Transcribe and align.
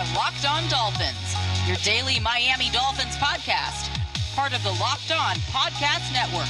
are 0.00 0.14
Locked 0.14 0.48
On 0.48 0.66
Dolphins, 0.70 1.34
your 1.66 1.76
daily 1.78 2.18
Miami 2.20 2.70
Dolphins 2.70 3.16
podcast, 3.16 3.90
part 4.34 4.56
of 4.56 4.62
the 4.62 4.70
Locked 4.80 5.12
On 5.12 5.36
Podcast 5.52 6.10
Network. 6.14 6.48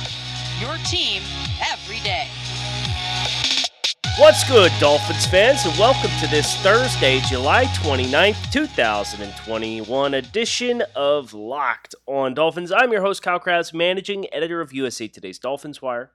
Your 0.60 0.76
team 0.86 1.22
every 1.72 1.98
day. 2.00 2.28
What's 4.18 4.48
good, 4.48 4.70
Dolphins 4.78 5.26
fans, 5.26 5.66
and 5.66 5.76
welcome 5.76 6.12
to 6.20 6.28
this 6.28 6.54
Thursday, 6.58 7.20
July 7.28 7.64
29th, 7.64 8.52
2021 8.52 10.14
edition 10.14 10.84
of 10.94 11.34
Locked 11.34 11.96
on 12.06 12.34
Dolphins. 12.34 12.70
I'm 12.70 12.92
your 12.92 13.02
host, 13.02 13.22
Kyle 13.22 13.40
Crabbs, 13.40 13.74
managing 13.74 14.32
editor 14.32 14.60
of 14.60 14.72
USA 14.72 15.08
Today's 15.08 15.40
Dolphins 15.40 15.82
Wire, 15.82 16.12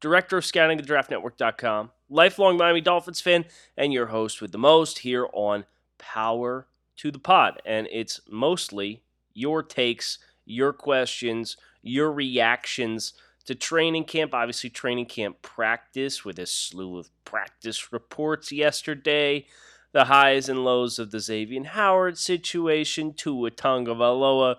director 0.00 0.38
of 0.38 0.44
scouting 0.44 0.76
the 0.76 0.84
draftnetwork.com, 0.84 1.90
lifelong 2.08 2.56
Miami 2.56 2.82
Dolphins 2.82 3.20
fan, 3.20 3.46
and 3.76 3.92
your 3.92 4.06
host 4.06 4.40
with 4.40 4.52
the 4.52 4.58
most 4.58 5.00
here 5.00 5.26
on 5.32 5.64
Power 5.98 6.68
to 6.98 7.10
the 7.10 7.18
Pod. 7.18 7.60
And 7.64 7.88
it's 7.90 8.20
mostly 8.28 9.02
your 9.34 9.62
takes, 9.62 10.18
your 10.44 10.72
questions, 10.72 11.56
your 11.82 12.12
reactions 12.12 13.14
to 13.46 13.54
training 13.54 14.04
camp. 14.04 14.34
Obviously, 14.34 14.70
training 14.70 15.06
camp 15.06 15.42
practice 15.42 16.24
with 16.24 16.38
a 16.38 16.46
slew 16.46 16.98
of 16.98 17.10
practice 17.24 17.92
reports 17.92 18.52
yesterday. 18.52 19.46
The 19.92 20.04
highs 20.04 20.48
and 20.48 20.64
lows 20.64 20.98
of 20.98 21.10
the 21.10 21.20
Xavier 21.20 21.64
Howard 21.64 22.18
situation, 22.18 23.14
Tua 23.14 23.50
Tagovailoa 23.50 24.56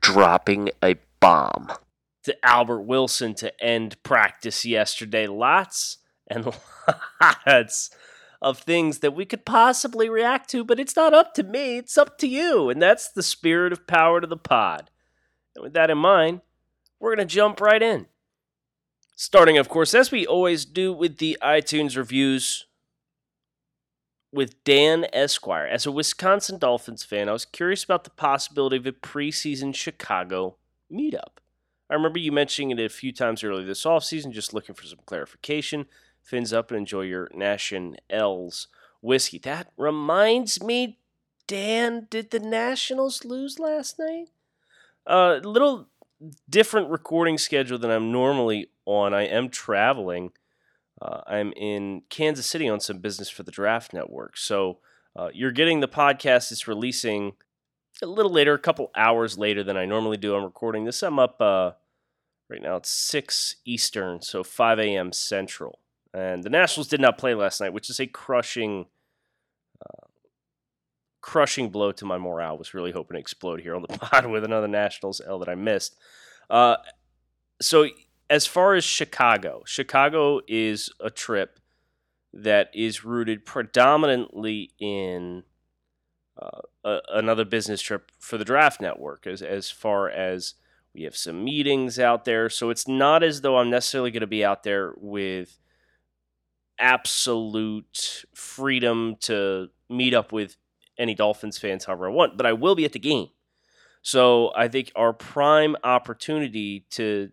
dropping 0.00 0.70
a 0.82 0.96
bomb 1.20 1.68
to 2.24 2.44
Albert 2.44 2.82
Wilson 2.82 3.34
to 3.34 3.64
end 3.64 4.00
practice 4.02 4.64
yesterday. 4.64 5.26
Lots 5.26 5.98
and 6.28 6.46
lots 7.46 7.90
of 8.42 8.58
things 8.58 8.98
that 8.98 9.14
we 9.14 9.24
could 9.24 9.46
possibly 9.46 10.08
react 10.08 10.50
to, 10.50 10.64
but 10.64 10.80
it's 10.80 10.96
not 10.96 11.14
up 11.14 11.32
to 11.34 11.44
me, 11.44 11.78
it's 11.78 11.96
up 11.96 12.18
to 12.18 12.26
you. 12.26 12.68
And 12.68 12.82
that's 12.82 13.08
the 13.10 13.22
spirit 13.22 13.72
of 13.72 13.86
power 13.86 14.20
to 14.20 14.26
the 14.26 14.36
pod. 14.36 14.90
And 15.54 15.62
with 15.62 15.72
that 15.74 15.90
in 15.90 15.98
mind, 15.98 16.40
we're 16.98 17.14
going 17.14 17.26
to 17.26 17.34
jump 17.34 17.60
right 17.60 17.82
in. 17.82 18.06
Starting, 19.14 19.56
of 19.56 19.68
course, 19.68 19.94
as 19.94 20.10
we 20.10 20.26
always 20.26 20.64
do 20.64 20.92
with 20.92 21.18
the 21.18 21.38
iTunes 21.40 21.96
reviews 21.96 22.66
with 24.32 24.64
Dan 24.64 25.06
Esquire. 25.12 25.66
As 25.66 25.86
a 25.86 25.92
Wisconsin 25.92 26.58
Dolphins 26.58 27.04
fan, 27.04 27.28
I 27.28 27.32
was 27.32 27.44
curious 27.44 27.84
about 27.84 28.04
the 28.04 28.10
possibility 28.10 28.78
of 28.78 28.86
a 28.86 28.92
preseason 28.92 29.74
Chicago 29.74 30.56
meetup. 30.90 31.38
I 31.88 31.94
remember 31.94 32.18
you 32.18 32.32
mentioning 32.32 32.70
it 32.70 32.80
a 32.80 32.88
few 32.88 33.12
times 33.12 33.44
earlier 33.44 33.66
this 33.66 33.84
offseason, 33.84 34.32
just 34.32 34.54
looking 34.54 34.74
for 34.74 34.84
some 34.84 35.00
clarification. 35.04 35.86
Fins 36.22 36.52
up 36.52 36.70
and 36.70 36.78
enjoy 36.78 37.02
your 37.02 37.28
Nationals 37.34 38.68
whiskey. 39.00 39.38
That 39.38 39.72
reminds 39.76 40.62
me, 40.62 40.98
Dan, 41.46 42.06
did 42.10 42.30
the 42.30 42.40
Nationals 42.40 43.24
lose 43.24 43.58
last 43.58 43.98
night? 43.98 44.30
A 45.06 45.10
uh, 45.10 45.40
little 45.42 45.88
different 46.48 46.90
recording 46.90 47.38
schedule 47.38 47.78
than 47.78 47.90
I'm 47.90 48.12
normally 48.12 48.68
on. 48.86 49.12
I 49.12 49.22
am 49.22 49.48
traveling. 49.48 50.30
Uh, 51.00 51.20
I'm 51.26 51.52
in 51.54 52.02
Kansas 52.08 52.46
City 52.46 52.68
on 52.68 52.80
some 52.80 52.98
business 52.98 53.28
for 53.28 53.42
the 53.42 53.50
Draft 53.50 53.92
Network. 53.92 54.36
So 54.36 54.78
uh, 55.16 55.28
you're 55.34 55.50
getting 55.50 55.80
the 55.80 55.88
podcast. 55.88 56.52
It's 56.52 56.68
releasing 56.68 57.32
a 58.00 58.06
little 58.06 58.32
later, 58.32 58.54
a 58.54 58.58
couple 58.58 58.90
hours 58.96 59.36
later 59.36 59.64
than 59.64 59.76
I 59.76 59.84
normally 59.84 60.16
do. 60.16 60.34
I'm 60.34 60.44
recording 60.44 60.84
this. 60.84 61.02
I'm 61.02 61.18
up 61.18 61.40
uh, 61.40 61.72
right 62.48 62.62
now. 62.62 62.76
It's 62.76 62.90
6 62.90 63.56
Eastern, 63.64 64.22
so 64.22 64.44
5 64.44 64.78
a.m. 64.78 65.12
Central. 65.12 65.80
And 66.14 66.44
the 66.44 66.50
Nationals 66.50 66.88
did 66.88 67.00
not 67.00 67.18
play 67.18 67.34
last 67.34 67.60
night, 67.60 67.72
which 67.72 67.88
is 67.88 67.98
a 67.98 68.06
crushing, 68.06 68.86
uh, 69.80 70.06
crushing 71.20 71.70
blow 71.70 71.92
to 71.92 72.04
my 72.04 72.18
morale. 72.18 72.58
Was 72.58 72.74
really 72.74 72.92
hoping 72.92 73.14
to 73.14 73.20
explode 73.20 73.60
here 73.60 73.74
on 73.74 73.82
the 73.82 73.88
pod 73.98 74.26
with 74.26 74.44
another 74.44 74.68
Nationals 74.68 75.20
L 75.26 75.38
that 75.38 75.48
I 75.48 75.54
missed. 75.54 75.96
Uh, 76.50 76.76
so 77.60 77.86
as 78.28 78.46
far 78.46 78.74
as 78.74 78.84
Chicago, 78.84 79.62
Chicago 79.66 80.40
is 80.46 80.90
a 81.00 81.10
trip 81.10 81.58
that 82.32 82.70
is 82.74 83.04
rooted 83.04 83.44
predominantly 83.44 84.70
in 84.78 85.44
uh, 86.40 86.60
a, 86.84 86.98
another 87.10 87.44
business 87.44 87.80
trip 87.80 88.10
for 88.18 88.38
the 88.38 88.44
Draft 88.44 88.80
Network, 88.80 89.26
as 89.26 89.42
as 89.42 89.70
far 89.70 90.08
as 90.10 90.54
we 90.94 91.02
have 91.02 91.16
some 91.16 91.44
meetings 91.44 91.98
out 91.98 92.24
there. 92.24 92.50
So 92.50 92.70
it's 92.70 92.86
not 92.86 93.22
as 93.22 93.40
though 93.40 93.58
I'm 93.58 93.70
necessarily 93.70 94.10
going 94.10 94.22
to 94.22 94.26
be 94.26 94.44
out 94.44 94.62
there 94.62 94.92
with 94.96 95.58
absolute 96.82 98.24
freedom 98.34 99.16
to 99.20 99.70
meet 99.88 100.12
up 100.12 100.32
with 100.32 100.56
any 100.98 101.14
Dolphins 101.14 101.56
fans 101.56 101.86
however 101.86 102.08
I 102.08 102.12
want, 102.12 102.36
but 102.36 102.44
I 102.44 102.52
will 102.52 102.74
be 102.74 102.84
at 102.84 102.92
the 102.92 102.98
game. 102.98 103.28
So 104.02 104.52
I 104.54 104.68
think 104.68 104.92
our 104.94 105.12
prime 105.12 105.76
opportunity 105.84 106.84
to 106.90 107.30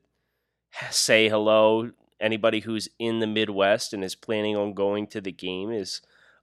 say 0.92 1.28
hello 1.28 1.92
anybody 2.20 2.60
who's 2.60 2.90
in 3.00 3.20
the 3.20 3.28
Midwest 3.28 3.94
and 3.94 4.04
is 4.04 4.16
planning 4.16 4.56
on 4.56 4.74
going 4.74 5.08
to 5.08 5.22
the 5.22 5.32
game 5.32 5.72
is 5.72 6.02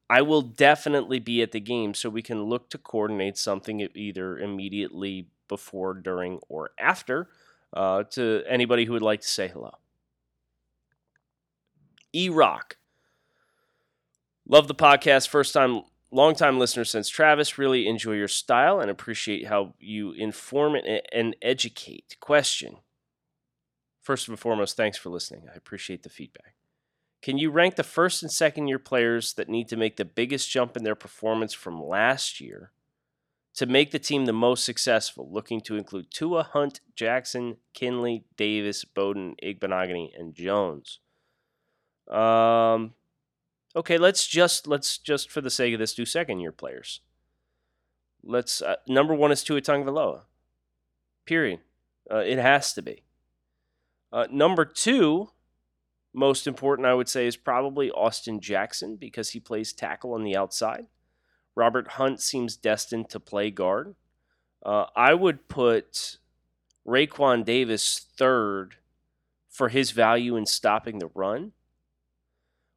I 0.08 0.22
will 0.22 0.42
definitely 0.42 1.18
be 1.18 1.42
at 1.42 1.52
the 1.52 1.60
game 1.60 1.94
so 1.94 2.08
we 2.08 2.22
can 2.22 2.44
look 2.44 2.70
to 2.70 2.78
coordinate 2.78 3.36
something 3.36 3.86
either 3.94 4.38
immediately 4.38 5.28
before, 5.48 5.94
during, 5.94 6.40
or 6.48 6.70
after 6.78 7.28
uh, 7.72 8.04
to 8.04 8.42
anybody 8.48 8.84
who 8.84 8.92
would 8.92 9.02
like 9.02 9.20
to 9.20 9.28
say 9.28 9.48
hello. 9.48 9.74
E 12.12 12.28
Rock. 12.28 12.76
Love 14.48 14.68
the 14.68 14.74
podcast. 14.74 15.28
First 15.28 15.52
time 15.52 15.82
long 16.12 16.34
time 16.34 16.58
listener 16.58 16.84
since 16.84 17.08
Travis. 17.08 17.58
Really 17.58 17.88
enjoy 17.88 18.12
your 18.12 18.28
style 18.28 18.80
and 18.80 18.90
appreciate 18.90 19.48
how 19.48 19.74
you 19.78 20.12
inform 20.12 20.76
and 21.12 21.36
educate. 21.42 22.16
Question. 22.20 22.76
First 24.02 24.28
and 24.28 24.38
foremost, 24.38 24.76
thanks 24.76 24.96
for 24.96 25.10
listening. 25.10 25.48
I 25.52 25.56
appreciate 25.56 26.04
the 26.04 26.08
feedback. 26.08 26.54
Can 27.22 27.38
you 27.38 27.50
rank 27.50 27.74
the 27.74 27.82
first 27.82 28.22
and 28.22 28.30
second 28.30 28.68
year 28.68 28.78
players 28.78 29.34
that 29.34 29.48
need 29.48 29.66
to 29.68 29.76
make 29.76 29.96
the 29.96 30.04
biggest 30.04 30.48
jump 30.48 30.76
in 30.76 30.84
their 30.84 30.94
performance 30.94 31.52
from 31.52 31.82
last 31.82 32.40
year 32.40 32.70
to 33.54 33.66
make 33.66 33.90
the 33.90 33.98
team 33.98 34.26
the 34.26 34.32
most 34.32 34.64
successful, 34.64 35.28
looking 35.28 35.60
to 35.62 35.76
include 35.76 36.12
Tua, 36.12 36.44
Hunt, 36.44 36.80
Jackson, 36.94 37.56
Kindley, 37.74 38.22
Davis, 38.36 38.84
Bowden, 38.84 39.34
Igbinoghene, 39.42 40.10
and 40.16 40.34
Jones? 40.36 41.00
Um, 42.08 42.94
Okay, 43.76 43.98
let's 43.98 44.26
just 44.26 44.66
let's 44.66 44.96
just 44.96 45.30
for 45.30 45.42
the 45.42 45.50
sake 45.50 45.74
of 45.74 45.78
this 45.78 45.94
do 45.94 46.06
second 46.06 46.40
year 46.40 46.50
players. 46.50 47.02
Let's 48.24 48.62
uh, 48.62 48.76
number 48.88 49.14
one 49.14 49.30
is 49.30 49.44
Tua 49.44 49.60
Tagovailoa. 49.60 50.22
Period. 51.26 51.60
Uh, 52.10 52.18
it 52.18 52.38
has 52.38 52.72
to 52.72 52.82
be. 52.82 53.02
Uh, 54.10 54.26
number 54.30 54.64
two, 54.64 55.30
most 56.14 56.46
important, 56.46 56.86
I 56.86 56.94
would 56.94 57.08
say, 57.08 57.26
is 57.26 57.36
probably 57.36 57.90
Austin 57.90 58.40
Jackson 58.40 58.96
because 58.96 59.30
he 59.30 59.40
plays 59.40 59.74
tackle 59.74 60.14
on 60.14 60.22
the 60.22 60.36
outside. 60.36 60.86
Robert 61.54 61.88
Hunt 61.92 62.20
seems 62.20 62.56
destined 62.56 63.10
to 63.10 63.20
play 63.20 63.50
guard. 63.50 63.94
Uh, 64.64 64.86
I 64.94 65.12
would 65.12 65.48
put 65.48 66.16
Raekwon 66.86 67.44
Davis 67.44 68.06
third 68.16 68.76
for 69.50 69.68
his 69.68 69.90
value 69.90 70.36
in 70.36 70.46
stopping 70.46 70.98
the 70.98 71.10
run. 71.14 71.52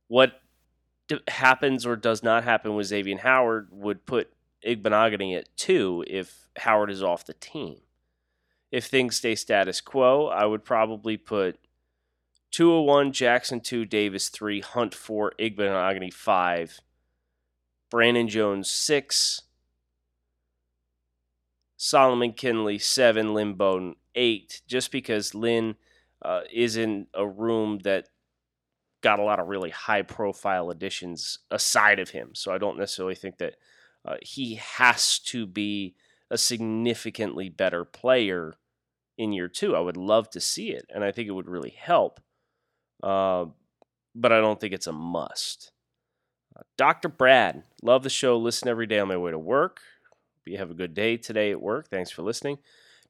What 0.07 0.41
happens 1.27 1.85
or 1.85 1.95
does 1.95 2.23
not 2.23 2.43
happen 2.43 2.75
with 2.75 2.87
Xavier 2.87 3.17
Howard 3.19 3.69
would 3.71 4.05
put 4.05 4.31
Igbinoghene 4.65 5.37
at 5.37 5.55
two 5.55 6.03
if 6.07 6.47
Howard 6.57 6.91
is 6.91 7.03
off 7.03 7.25
the 7.25 7.33
team. 7.33 7.77
If 8.71 8.85
things 8.85 9.15
stay 9.15 9.35
status 9.35 9.81
quo, 9.81 10.27
I 10.27 10.45
would 10.45 10.63
probably 10.63 11.17
put 11.17 11.59
201, 12.51 13.13
Jackson 13.13 13.61
2, 13.61 13.85
Davis 13.85 14.29
3, 14.29 14.61
Hunt 14.61 14.93
4, 14.93 15.33
Igbinoghene 15.39 16.13
5, 16.13 16.79
Brandon 17.89 18.27
Jones 18.27 18.69
6, 18.69 19.43
Solomon 21.77 22.33
Kindley 22.33 22.77
7, 22.77 23.33
Lynn 23.33 23.53
Bowden 23.53 23.95
8, 24.15 24.61
just 24.67 24.91
because 24.91 25.33
Lynn 25.33 25.75
uh, 26.21 26.41
is 26.51 26.75
in 26.75 27.07
a 27.13 27.25
room 27.25 27.79
that 27.83 28.09
got 29.01 29.19
a 29.19 29.23
lot 29.23 29.39
of 29.39 29.47
really 29.47 29.69
high 29.69 30.01
profile 30.01 30.69
additions 30.69 31.39
aside 31.51 31.99
of 31.99 32.09
him. 32.09 32.31
So 32.33 32.51
I 32.51 32.57
don't 32.57 32.77
necessarily 32.77 33.15
think 33.15 33.37
that 33.37 33.55
uh, 34.05 34.15
he 34.21 34.55
has 34.55 35.19
to 35.19 35.45
be 35.45 35.95
a 36.29 36.37
significantly 36.37 37.49
better 37.49 37.85
player 37.85 38.55
in 39.17 39.33
year 39.33 39.47
two. 39.47 39.75
I 39.75 39.79
would 39.79 39.97
love 39.97 40.29
to 40.31 40.39
see 40.39 40.71
it, 40.71 40.85
and 40.93 41.03
I 41.03 41.11
think 41.11 41.27
it 41.27 41.33
would 41.33 41.49
really 41.49 41.75
help. 41.77 42.19
Uh, 43.01 43.45
but 44.15 44.31
I 44.31 44.39
don't 44.39 44.59
think 44.59 44.73
it's 44.73 44.87
a 44.87 44.93
must. 44.93 45.71
Uh, 46.55 46.61
Dr. 46.77 47.09
Brad, 47.09 47.63
love 47.81 48.03
the 48.03 48.09
show. 48.09 48.37
Listen 48.37 48.67
every 48.67 48.87
day 48.87 48.99
on 48.99 49.07
my 49.07 49.17
way 49.17 49.31
to 49.31 49.39
work. 49.39 49.81
You 50.45 50.57
have 50.57 50.71
a 50.71 50.75
good 50.75 50.93
day 50.93 51.15
today 51.17 51.51
at 51.51 51.61
work. 51.61 51.89
Thanks 51.89 52.09
for 52.09 52.23
listening. 52.23 52.57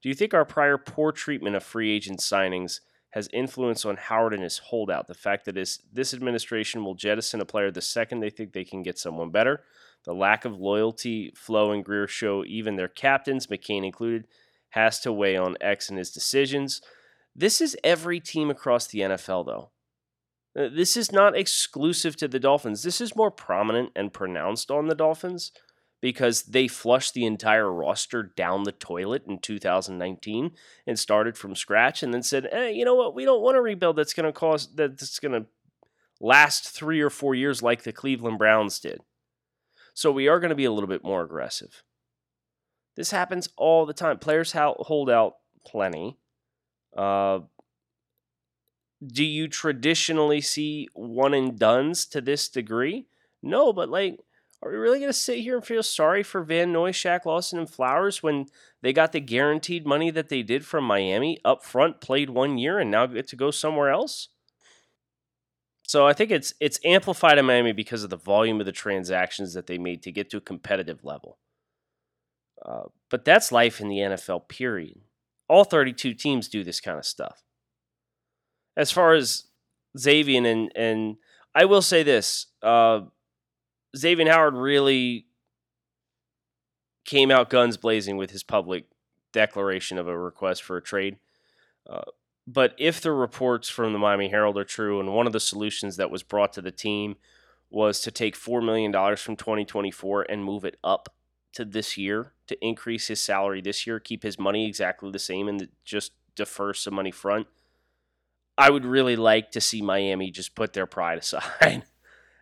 Do 0.01 0.09
you 0.09 0.15
think 0.15 0.33
our 0.33 0.45
prior 0.45 0.77
poor 0.77 1.11
treatment 1.11 1.55
of 1.55 1.63
free 1.63 1.91
agent 1.91 2.19
signings 2.19 2.79
has 3.11 3.27
influence 3.33 3.85
on 3.85 3.97
Howard 3.97 4.33
and 4.33 4.43
his 4.43 4.59
holdout. 4.59 5.07
The 5.07 5.13
fact 5.13 5.45
that 5.45 5.55
this, 5.55 6.13
administration 6.13 6.83
will 6.83 6.95
jettison 6.95 7.41
a 7.41 7.45
player 7.45 7.71
the 7.71 7.81
second 7.81 8.19
they 8.19 8.29
think 8.29 8.53
they 8.53 8.63
can 8.63 8.83
get 8.83 8.99
someone 8.99 9.31
better. 9.31 9.63
The 10.05 10.13
lack 10.13 10.45
of 10.45 10.59
loyalty 10.59 11.31
Flo 11.35 11.71
and 11.71 11.83
Grier 11.83 12.07
show 12.07 12.45
even 12.45 12.75
their 12.75 12.87
captains, 12.87 13.47
McCain 13.47 13.85
included, 13.85 14.27
has 14.69 14.99
to 15.01 15.11
weigh 15.11 15.35
on 15.35 15.57
X 15.59 15.89
and 15.89 15.97
his 15.97 16.11
decisions. 16.11 16.81
This 17.35 17.61
is 17.61 17.75
every 17.83 18.19
team 18.19 18.49
across 18.49 18.87
the 18.87 18.99
NFL, 18.99 19.45
though. 19.45 19.71
Uh, 20.59 20.69
this 20.73 20.97
is 20.97 21.11
not 21.11 21.37
exclusive 21.37 22.15
to 22.17 22.27
the 22.27 22.39
Dolphins. 22.39 22.83
This 22.83 23.01
is 23.01 23.15
more 23.15 23.31
prominent 23.31 23.91
and 23.95 24.13
pronounced 24.13 24.71
on 24.71 24.87
the 24.87 24.95
Dolphins 24.95 25.51
because 26.01 26.43
they 26.43 26.67
flushed 26.67 27.13
the 27.13 27.25
entire 27.25 27.71
roster 27.71 28.23
down 28.23 28.63
the 28.63 28.71
toilet 28.71 29.23
in 29.27 29.39
2019 29.39 30.51
and 30.87 30.99
started 30.99 31.37
from 31.37 31.55
scratch 31.55 32.01
and 32.01 32.13
then 32.13 32.23
said, 32.23 32.47
hey, 32.51 32.71
you 32.71 32.85
know 32.85 32.95
what? 32.95 33.15
We 33.15 33.25
don't 33.25 33.41
want 33.41 33.55
to 33.55 33.61
rebuild 33.61 33.97
that's 33.97 34.13
going 34.13 34.25
to 34.25 34.31
cost, 34.31 34.77
that's 34.77 35.19
going 35.19 35.33
to 35.33 35.47
last 36.21 36.69
three 36.69 37.01
or 37.01 37.09
four 37.09 37.35
years 37.35 37.61
like 37.61 37.83
the 37.83 37.91
Cleveland 37.91 38.37
Browns 38.37 38.79
did. 38.79 39.01
So 39.93 40.11
we 40.11 40.27
are 40.27 40.39
going 40.39 40.49
to 40.49 40.55
be 40.55 40.65
a 40.65 40.71
little 40.71 40.87
bit 40.87 41.03
more 41.03 41.23
aggressive. 41.23 41.83
This 42.95 43.11
happens 43.11 43.49
all 43.57 43.85
the 43.85 43.93
time. 43.93 44.19
Players 44.19 44.53
hold 44.55 45.09
out 45.09 45.35
plenty. 45.65 46.17
Uh, 46.95 47.39
do 49.05 49.23
you 49.23 49.47
traditionally 49.47 50.41
see 50.41 50.87
one 50.93 51.33
and 51.33 51.57
duns 51.57 52.05
to 52.07 52.21
this 52.21 52.49
degree? 52.49 53.07
No, 53.41 53.71
but 53.71 53.89
like, 53.89 54.19
are 54.61 54.71
we 54.71 54.77
really 54.77 54.99
going 54.99 55.09
to 55.09 55.17
sit 55.17 55.39
here 55.39 55.55
and 55.55 55.65
feel 55.65 55.83
sorry 55.83 56.23
for 56.23 56.43
Van 56.43 56.71
Noy, 56.71 56.91
Shaq 56.91 57.25
Lawson, 57.25 57.59
and 57.59 57.69
Flowers 57.69 58.21
when 58.21 58.47
they 58.81 58.91
got 58.91 59.11
the 59.11 59.19
guaranteed 59.19 59.85
money 59.85 60.11
that 60.11 60.29
they 60.29 60.43
did 60.43 60.65
from 60.65 60.83
Miami 60.83 61.39
up 61.45 61.63
front, 61.63 62.01
played 62.01 62.29
one 62.29 62.57
year, 62.57 62.79
and 62.79 62.91
now 62.91 63.05
get 63.05 63.27
to 63.27 63.35
go 63.35 63.51
somewhere 63.51 63.89
else? 63.89 64.29
So 65.87 66.05
I 66.05 66.13
think 66.13 66.29
it's 66.29 66.53
it's 66.59 66.79
amplified 66.85 67.37
in 67.37 67.45
Miami 67.45 67.71
because 67.71 68.03
of 68.03 68.09
the 68.09 68.17
volume 68.17 68.59
of 68.59 68.65
the 68.65 68.71
transactions 68.71 69.53
that 69.53 69.65
they 69.65 69.77
made 69.77 70.03
to 70.03 70.11
get 70.11 70.29
to 70.31 70.37
a 70.37 70.41
competitive 70.41 71.03
level. 71.03 71.39
Uh, 72.63 72.83
but 73.09 73.25
that's 73.25 73.51
life 73.51 73.79
in 73.79 73.87
the 73.87 73.97
NFL. 73.97 74.49
Period. 74.49 75.01
All 75.47 75.63
32 75.63 76.13
teams 76.13 76.47
do 76.47 76.63
this 76.63 76.79
kind 76.79 76.99
of 76.99 77.05
stuff 77.05 77.43
as 78.79 78.91
far 78.91 79.13
as 79.13 79.43
Xavier 79.97 80.45
and 80.45 80.71
and 80.75 81.17
I 81.53 81.65
will 81.65 81.81
say 81.81 82.03
this, 82.03 82.47
uh, 82.63 83.01
Xavier 83.95 84.31
Howard 84.31 84.55
really 84.55 85.25
came 87.05 87.31
out 87.31 87.49
guns 87.49 87.77
blazing 87.77 88.17
with 88.17 88.31
his 88.31 88.43
public 88.43 88.85
declaration 89.33 89.97
of 89.97 90.07
a 90.07 90.17
request 90.17 90.63
for 90.63 90.77
a 90.77 90.81
trade. 90.81 91.17
Uh, 91.89 92.01
but 92.45 92.73
if 92.77 93.01
the 93.01 93.11
reports 93.11 93.69
from 93.69 93.93
the 93.93 93.99
Miami 93.99 94.29
Herald 94.29 94.57
are 94.57 94.63
true, 94.63 94.99
and 94.99 95.13
one 95.13 95.27
of 95.27 95.33
the 95.33 95.39
solutions 95.39 95.97
that 95.97 96.11
was 96.11 96.23
brought 96.23 96.53
to 96.53 96.61
the 96.61 96.71
team 96.71 97.15
was 97.69 98.01
to 98.01 98.11
take 98.11 98.35
$4 98.35 98.63
million 98.65 98.91
from 99.15 99.35
2024 99.35 100.25
and 100.29 100.43
move 100.43 100.65
it 100.65 100.77
up 100.83 101.15
to 101.53 101.65
this 101.65 101.97
year 101.97 102.33
to 102.47 102.65
increase 102.65 103.07
his 103.07 103.21
salary 103.21 103.61
this 103.61 103.85
year, 103.85 103.99
keep 103.99 104.23
his 104.23 104.39
money 104.39 104.67
exactly 104.67 105.11
the 105.11 105.19
same, 105.19 105.47
and 105.47 105.67
just 105.83 106.13
defer 106.35 106.73
some 106.73 106.95
money 106.95 107.11
front. 107.11 107.47
I 108.57 108.69
would 108.69 108.85
really 108.85 109.15
like 109.15 109.51
to 109.51 109.61
see 109.61 109.81
Miami 109.81 110.31
just 110.31 110.55
put 110.55 110.73
their 110.73 110.85
pride 110.85 111.17
aside 111.19 111.83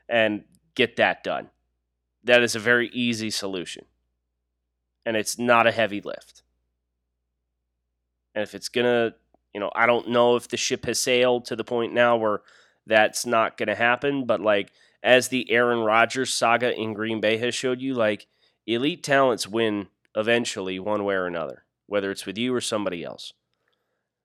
and 0.10 0.44
get 0.78 0.96
that 0.96 1.24
done. 1.24 1.50
That 2.24 2.44
is 2.44 2.56
a 2.56 2.60
very 2.60 2.90
easy 2.90 3.32
solution. 3.32 3.86
And 5.06 5.18
it's 5.18 5.40
not 5.40 5.66
a 5.68 5.72
heavy 5.72 6.00
lift. 6.00 6.44
And 8.36 8.44
if 8.44 8.54
it's 8.54 8.70
going 8.70 8.86
to, 8.86 9.16
you 9.54 9.60
know, 9.60 9.72
I 9.76 9.88
don't 9.88 10.10
know 10.10 10.36
if 10.36 10.48
the 10.48 10.58
ship 10.58 10.86
has 10.86 11.00
sailed 11.00 11.46
to 11.46 11.56
the 11.56 11.64
point 11.64 11.94
now 11.94 12.16
where 12.16 12.42
that's 12.86 13.26
not 13.26 13.58
going 13.58 13.68
to 13.68 13.76
happen, 13.76 14.26
but 14.26 14.40
like 14.40 14.72
as 15.02 15.30
the 15.30 15.50
Aaron 15.50 15.80
Rodgers 15.80 16.32
saga 16.32 16.72
in 16.72 16.94
Green 16.94 17.20
Bay 17.20 17.38
has 17.38 17.56
showed 17.56 17.82
you, 17.82 17.96
like 17.96 18.28
elite 18.68 19.04
talents 19.04 19.48
win 19.48 19.88
eventually 20.16 20.78
one 20.78 21.04
way 21.04 21.16
or 21.16 21.26
another, 21.26 21.64
whether 21.88 22.12
it's 22.12 22.26
with 22.26 22.38
you 22.38 22.54
or 22.54 22.62
somebody 22.62 23.04
else. 23.04 23.34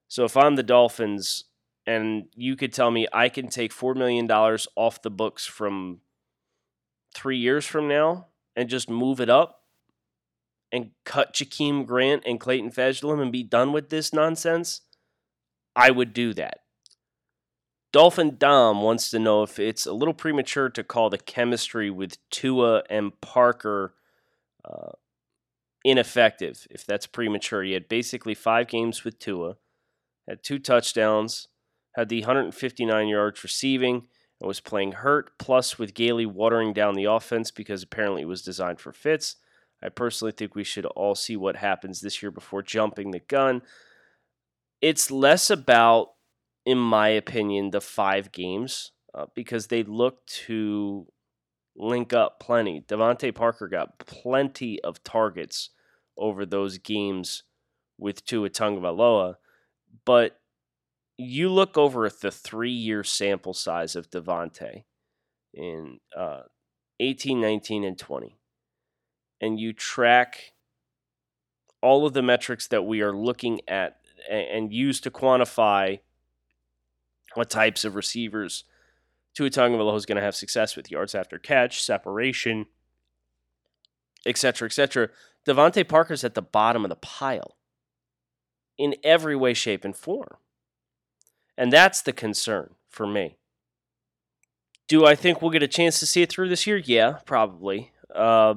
So 0.07 0.25
if 0.25 0.37
I'm 0.37 0.55
the 0.55 0.63
Dolphins, 0.63 1.45
and 1.85 2.25
you 2.35 2.55
could 2.55 2.71
tell 2.71 2.91
me 2.91 3.07
I 3.11 3.29
can 3.29 3.47
take 3.47 3.73
$4 3.73 3.95
million 3.95 4.29
off 4.29 5.01
the 5.01 5.09
books 5.09 5.45
from 5.45 6.01
three 7.13 7.37
years 7.37 7.65
from 7.65 7.87
now 7.87 8.27
and 8.55 8.69
just 8.69 8.89
move 8.89 9.19
it 9.19 9.29
up 9.29 9.61
and 10.71 10.91
cut 11.05 11.33
Jakeem 11.33 11.85
Grant 11.85 12.23
and 12.25 12.39
Clayton 12.39 12.71
Fejedelem 12.71 13.21
and 13.21 13.31
be 13.31 13.43
done 13.43 13.71
with 13.71 13.89
this 13.89 14.11
nonsense, 14.11 14.81
I 15.75 15.91
would 15.91 16.13
do 16.13 16.33
that. 16.33 16.59
Dolphin 17.91 18.37
Dom 18.37 18.81
wants 18.81 19.11
to 19.11 19.19
know 19.19 19.43
if 19.43 19.59
it's 19.59 19.85
a 19.85 19.93
little 19.93 20.15
premature 20.15 20.69
to 20.69 20.83
call 20.83 21.11
the 21.11 21.19
chemistry 21.19 21.91
with 21.91 22.17
Tua 22.31 22.81
and 22.89 23.19
Parker 23.21 23.93
uh, 24.65 24.93
ineffective, 25.85 26.65
if 26.71 26.87
that's 26.87 27.05
premature. 27.05 27.61
He 27.61 27.73
had 27.73 27.87
basically 27.87 28.33
five 28.33 28.67
games 28.67 29.03
with 29.03 29.19
Tua, 29.19 29.57
had 30.27 30.43
two 30.43 30.57
touchdowns, 30.57 31.49
had 31.95 32.09
the 32.09 32.21
159 32.21 33.07
yards 33.07 33.43
receiving 33.43 34.07
and 34.43 34.47
was 34.47 34.59
playing 34.59 34.91
hurt, 34.91 35.37
plus 35.39 35.79
with 35.79 35.93
Gailey 35.93 36.25
watering 36.25 36.73
down 36.73 36.95
the 36.95 37.05
offense 37.05 37.49
because 37.49 37.81
apparently 37.81 38.23
it 38.23 38.27
was 38.27 38.41
designed 38.41 38.79
for 38.79 38.91
Fitz. 38.91 39.37
I 39.81 39.89
personally 39.89 40.33
think 40.33 40.53
we 40.53 40.65
should 40.65 40.85
all 40.85 41.15
see 41.15 41.35
what 41.37 41.55
happens 41.55 42.01
this 42.01 42.21
year 42.21 42.29
before 42.29 42.61
jumping 42.61 43.11
the 43.11 43.19
gun. 43.19 43.61
It's 44.81 45.09
less 45.09 45.49
about, 45.49 46.09
in 46.65 46.77
my 46.77 47.07
opinion, 47.07 47.71
the 47.71 47.81
five 47.81 48.31
games 48.31 48.91
uh, 49.13 49.27
because 49.33 49.67
they 49.67 49.83
look 49.83 50.25
to 50.45 51.07
link 51.75 52.11
up 52.11 52.39
plenty. 52.39 52.81
DeVante 52.81 53.33
Parker 53.33 53.67
got 53.69 53.97
plenty 53.97 54.81
of 54.83 55.03
targets 55.03 55.69
over 56.17 56.45
those 56.45 56.77
games 56.77 57.43
with 57.97 58.25
Tua 58.25 58.49
Tagovailoa, 58.49 59.35
but 60.05 60.39
you 61.17 61.49
look 61.49 61.77
over 61.77 62.05
at 62.05 62.21
the 62.21 62.31
three 62.31 62.71
year 62.71 63.03
sample 63.03 63.53
size 63.53 63.95
of 63.95 64.09
DeVante 64.09 64.83
in 65.53 65.99
uh, 66.17 66.41
18, 66.99 67.39
19, 67.39 67.83
and 67.83 67.97
20, 67.97 68.37
and 69.41 69.59
you 69.59 69.73
track 69.73 70.53
all 71.81 72.05
of 72.05 72.13
the 72.13 72.21
metrics 72.21 72.67
that 72.67 72.83
we 72.83 73.01
are 73.01 73.13
looking 73.13 73.59
at 73.67 73.97
and 74.29 74.71
use 74.73 75.01
to 75.01 75.11
quantify 75.11 75.99
what 77.33 77.49
types 77.49 77.83
of 77.83 77.95
receivers 77.95 78.63
Tua 79.33 79.49
Tagovailoa 79.49 79.97
is 79.97 80.05
going 80.05 80.17
to 80.17 80.21
have 80.21 80.35
success 80.35 80.75
with 80.75 80.91
yards 80.91 81.15
after 81.15 81.39
catch, 81.39 81.83
separation, 81.83 82.67
etc., 84.25 84.67
etc. 84.67 85.09
DeVante 85.45 85.87
Parker's 85.87 86.23
at 86.23 86.35
the 86.35 86.41
bottom 86.41 86.85
of 86.85 86.89
the 86.89 86.95
pile 86.95 87.57
in 88.77 88.95
every 89.03 89.35
way, 89.35 89.53
shape, 89.53 89.83
and 89.83 89.95
form. 89.95 90.37
And 91.57 91.71
that's 91.71 92.01
the 92.01 92.13
concern 92.13 92.75
for 92.89 93.05
me. 93.05 93.37
Do 94.87 95.05
I 95.05 95.15
think 95.15 95.41
we'll 95.41 95.51
get 95.51 95.63
a 95.63 95.67
chance 95.67 95.99
to 95.99 96.05
see 96.05 96.21
it 96.21 96.29
through 96.29 96.49
this 96.49 96.67
year? 96.67 96.77
Yeah, 96.77 97.19
probably. 97.25 97.91
Uh, 98.13 98.55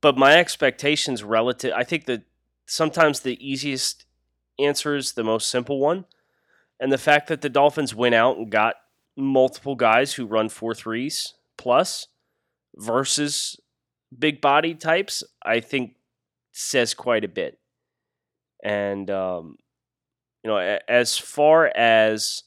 but 0.00 0.16
my 0.16 0.38
expectations 0.38 1.22
relative, 1.22 1.72
I 1.74 1.84
think 1.84 2.06
that 2.06 2.22
sometimes 2.66 3.20
the 3.20 3.38
easiest 3.46 4.06
answer 4.58 4.96
is 4.96 5.12
the 5.12 5.24
most 5.24 5.48
simple 5.48 5.78
one. 5.78 6.04
And 6.78 6.90
the 6.90 6.98
fact 6.98 7.28
that 7.28 7.42
the 7.42 7.48
Dolphins 7.48 7.94
went 7.94 8.14
out 8.14 8.38
and 8.38 8.50
got 8.50 8.76
multiple 9.16 9.74
guys 9.74 10.14
who 10.14 10.26
run 10.26 10.48
four 10.48 10.74
threes 10.74 11.34
plus 11.58 12.08
versus 12.76 13.60
big 14.16 14.40
body 14.40 14.74
types, 14.74 15.22
I 15.44 15.60
think 15.60 15.96
says 16.52 16.94
quite 16.94 17.24
a 17.24 17.28
bit. 17.28 17.58
And 18.62 19.10
um, 19.10 19.56
you 20.42 20.50
know, 20.50 20.78
as 20.88 21.18
far 21.18 21.66
as 21.76 22.44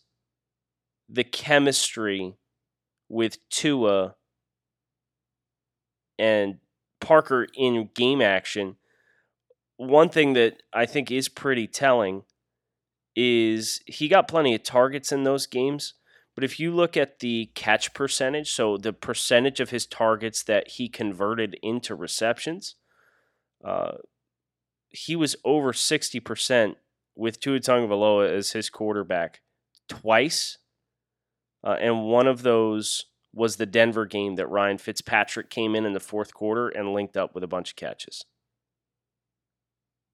the 1.10 1.24
chemistry 1.24 2.36
with 3.10 3.38
Tua 3.50 4.16
and 6.18 6.58
Parker 7.00 7.48
in 7.56 7.90
game 7.94 8.22
action, 8.22 8.78
one 9.78 10.10
thing 10.10 10.34
that 10.34 10.64
I 10.74 10.86
think 10.86 11.12
is 11.12 11.30
pretty 11.30 11.68
telling 11.68 12.24
is 13.16 13.82
he 13.86 14.08
got 14.08 14.28
plenty 14.28 14.56
of 14.56 14.64
targets 14.64 15.12
in 15.12 15.24
those 15.24 15.46
games. 15.46 15.94
But 16.36 16.44
if 16.44 16.60
you 16.60 16.74
look 16.74 16.98
at 16.98 17.20
the 17.20 17.52
catch 17.54 17.94
percentage, 17.94 18.52
so 18.52 18.78
the 18.78 18.94
percentage 18.94 19.60
of 19.60 19.70
his 19.70 19.86
targets 19.86 20.42
that 20.44 20.68
he 20.68 20.90
converted 20.90 21.60
into 21.62 21.94
receptions, 21.94 22.76
uh, 23.64 23.98
he 24.90 25.16
was 25.16 25.36
over 25.46 25.74
60% 25.74 26.76
with 27.15 27.39
Tua 27.39 27.60
Tagovailoa 27.60 28.29
as 28.29 28.51
his 28.51 28.70
quarterback 28.70 29.41
twice, 29.88 30.58
uh, 31.63 31.77
and 31.79 32.05
one 32.05 32.27
of 32.27 32.43
those 32.43 33.05
was 33.34 33.55
the 33.55 33.65
Denver 33.65 34.05
game 34.05 34.36
that 34.36 34.48
Ryan 34.48 34.77
Fitzpatrick 34.77 35.50
came 35.50 35.75
in 35.75 35.86
in 35.86 35.93
the 35.93 36.00
fourth 36.00 36.34
quarter 36.34 36.70
and 36.70 36.93
linked 36.93 37.17
up 37.17 37.34
with 37.34 37.43
a 37.43 37.48
bunch 37.48 37.72
of 37.72 37.75
catches. 37.75 38.25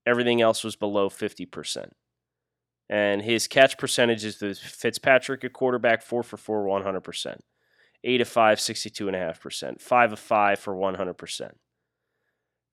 Everything 0.06 0.42
else 0.42 0.64
was 0.64 0.76
below 0.76 1.10
50%. 1.10 1.92
And 2.90 3.22
his 3.22 3.48
catch 3.48 3.78
percentage 3.78 4.24
is 4.26 4.40
the 4.40 4.56
Fitzpatrick 4.56 5.44
at 5.44 5.54
quarterback, 5.54 6.02
4 6.02 6.24
for 6.24 6.38
4, 6.38 6.66
100%. 6.66 7.38
8 8.04 8.22
of 8.22 8.28
5, 8.28 8.58
62.5%. 8.58 9.82
5 9.82 10.14
of 10.14 10.20
5 10.20 10.60
for 10.60 10.76
100%. 10.76 11.52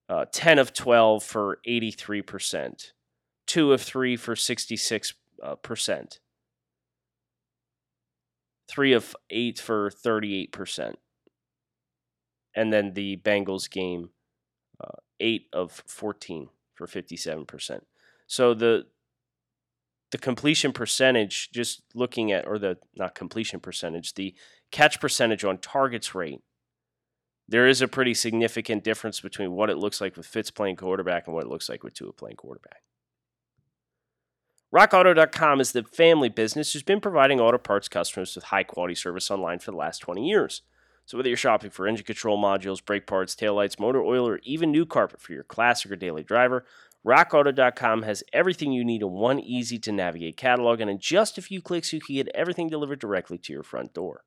Uh, 0.09 0.25
10 0.31 0.59
of 0.59 0.73
12 0.73 1.23
for 1.23 1.59
83%. 1.67 2.91
2 3.47 3.73
of 3.73 3.81
3 3.81 4.15
for 4.15 4.35
66%. 4.35 5.13
Uh. 5.43 5.55
3 8.69 8.93
of 8.93 9.15
8 9.29 9.59
for 9.59 9.89
38%. 9.89 10.95
And 12.55 12.73
then 12.73 12.93
the 12.93 13.17
Bengals 13.17 13.69
game, 13.69 14.09
uh, 14.83 14.97
8 15.19 15.47
of 15.53 15.83
14 15.85 16.49
for 16.75 16.87
57%. 16.87 17.81
So 18.27 18.53
the 18.53 18.87
the 20.11 20.17
completion 20.17 20.71
percentage, 20.71 21.51
just 21.51 21.81
looking 21.93 22.31
at, 22.31 22.47
or 22.47 22.57
the 22.57 22.77
not 22.95 23.13
completion 23.13 23.59
percentage, 23.59 24.13
the 24.13 24.33
catch 24.71 25.01
percentage 25.01 25.43
on 25.43 25.57
targets 25.57 26.15
rate, 26.15 26.39
there 27.47 27.67
is 27.67 27.81
a 27.81 27.89
pretty 27.89 28.13
significant 28.13 28.85
difference 28.85 29.19
between 29.19 29.51
what 29.51 29.69
it 29.69 29.77
looks 29.77 29.99
like 29.99 30.15
with 30.15 30.25
Fitz 30.25 30.49
playing 30.49 30.77
quarterback 30.77 31.27
and 31.27 31.35
what 31.35 31.43
it 31.43 31.49
looks 31.49 31.67
like 31.67 31.83
with 31.83 31.93
Tua 31.93 32.13
playing 32.13 32.37
quarterback. 32.37 32.83
RockAuto.com 34.75 35.61
is 35.61 35.71
the 35.71 35.83
family 35.83 36.27
business 36.27 36.73
who's 36.73 36.83
been 36.83 36.99
providing 36.99 37.39
auto 37.39 37.57
parts 37.57 37.87
customers 37.87 38.35
with 38.35 38.43
high 38.45 38.63
quality 38.63 38.95
service 38.95 39.31
online 39.31 39.59
for 39.59 39.71
the 39.71 39.77
last 39.77 39.99
20 39.99 40.27
years. 40.27 40.61
So, 41.05 41.17
whether 41.17 41.29
you're 41.29 41.37
shopping 41.37 41.69
for 41.69 41.87
engine 41.87 42.05
control 42.05 42.37
modules, 42.37 42.83
brake 42.83 43.07
parts, 43.07 43.33
taillights, 43.33 43.79
motor 43.79 44.03
oil, 44.03 44.27
or 44.27 44.41
even 44.43 44.69
new 44.69 44.85
carpet 44.85 45.21
for 45.21 45.31
your 45.31 45.45
classic 45.45 45.89
or 45.89 45.95
daily 45.95 46.21
driver, 46.21 46.65
RockAuto.com 47.05 48.01
has 48.01 48.25
everything 48.33 48.73
you 48.73 48.83
need 48.83 49.01
in 49.01 49.11
one 49.11 49.39
easy 49.39 49.79
to 49.79 49.93
navigate 49.93 50.35
catalog, 50.35 50.81
and 50.81 50.91
in 50.91 50.99
just 50.99 51.37
a 51.37 51.41
few 51.41 51.61
clicks, 51.61 51.93
you 51.93 52.01
can 52.01 52.15
get 52.15 52.27
everything 52.35 52.67
delivered 52.67 52.99
directly 52.99 53.37
to 53.37 53.53
your 53.53 53.63
front 53.63 53.93
door. 53.93 54.25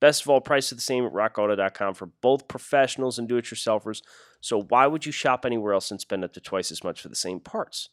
Best 0.00 0.20
of 0.20 0.28
all, 0.28 0.42
prices 0.42 0.72
are 0.72 0.74
the 0.74 0.82
same 0.82 1.06
at 1.06 1.14
RockAuto.com 1.14 1.94
for 1.94 2.10
both 2.20 2.46
professionals 2.46 3.18
and 3.18 3.26
do 3.26 3.38
it 3.38 3.46
yourselfers, 3.46 4.02
so 4.42 4.60
why 4.64 4.86
would 4.86 5.06
you 5.06 5.12
shop 5.12 5.46
anywhere 5.46 5.72
else 5.72 5.90
and 5.90 5.98
spend 5.98 6.24
up 6.24 6.34
to 6.34 6.42
twice 6.42 6.70
as 6.70 6.84
much 6.84 7.00
for 7.00 7.08
the 7.08 7.16
same 7.16 7.40
parts? 7.40 7.88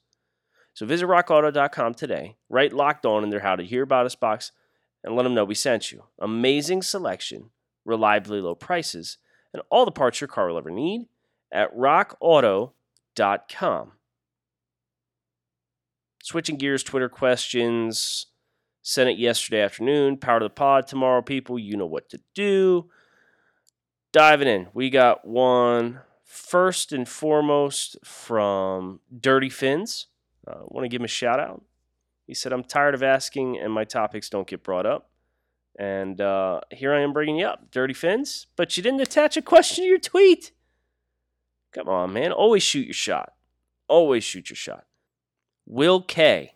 So 0.75 0.85
visit 0.85 1.07
rockauto.com 1.07 1.93
today, 1.93 2.35
write 2.49 2.73
locked 2.73 3.05
on 3.05 3.23
in 3.23 3.29
their 3.29 3.39
How 3.39 3.55
to 3.55 3.63
Hear 3.63 3.83
About 3.83 4.05
Us 4.05 4.15
box, 4.15 4.51
and 5.05 5.15
let 5.15 5.23
them 5.23 5.33
know 5.33 5.45
we 5.45 5.55
sent 5.55 5.93
you. 5.93 6.03
Amazing 6.19 6.81
selection, 6.81 7.51
reliably 7.85 8.41
low 8.41 8.55
prices, 8.55 9.17
and 9.53 9.63
all 9.69 9.85
the 9.85 9.91
parts 9.91 10.19
your 10.19 10.27
car 10.27 10.49
will 10.49 10.57
ever 10.57 10.69
need 10.69 11.07
at 11.49 11.73
rockauto.com. 11.73 12.73
Switching 16.21 16.57
gears, 16.57 16.83
Twitter 16.83 17.07
questions. 17.07 18.25
Sent 18.81 19.09
it 19.09 19.17
yesterday 19.17 19.61
afternoon. 19.61 20.17
Power 20.17 20.39
to 20.39 20.45
the 20.45 20.49
pod 20.49 20.87
tomorrow, 20.87 21.21
people. 21.21 21.57
You 21.57 21.77
know 21.77 21.85
what 21.85 22.09
to 22.09 22.19
do. 22.33 22.89
Diving 24.11 24.49
in, 24.49 24.67
we 24.73 24.89
got 24.89 25.25
one 25.25 26.01
first 26.25 26.91
and 26.91 27.07
foremost 27.07 27.95
from 28.03 28.99
Dirty 29.17 29.49
Fins. 29.49 30.07
Uh, 30.47 30.59
want 30.65 30.85
to 30.85 30.89
give 30.89 31.01
him 31.01 31.05
a 31.05 31.09
shout 31.09 31.39
out. 31.39 31.63
He 32.27 32.33
said, 32.33 32.53
I'm 32.53 32.63
tired 32.63 32.95
of 32.95 33.03
asking 33.03 33.57
and 33.59 33.71
my 33.71 33.83
topics 33.83 34.29
don't 34.29 34.47
get 34.47 34.63
brought 34.63 34.85
up. 34.85 35.09
And 35.77 36.21
uh, 36.21 36.61
here 36.71 36.93
I 36.93 37.01
am 37.01 37.13
bringing 37.13 37.37
you 37.37 37.47
up, 37.47 37.69
Dirty 37.71 37.93
Fins. 37.93 38.47
But 38.55 38.77
you 38.77 38.83
didn't 38.83 39.01
attach 39.01 39.35
a 39.37 39.41
question 39.41 39.83
to 39.83 39.89
your 39.89 39.99
tweet. 39.99 40.51
Come 41.73 41.89
on, 41.89 42.13
man. 42.13 42.31
Always 42.31 42.63
shoot 42.63 42.85
your 42.85 42.93
shot. 42.93 43.33
Always 43.87 44.23
shoot 44.23 44.49
your 44.49 44.55
shot. 44.55 44.85
Will 45.65 46.01
K. 46.01 46.53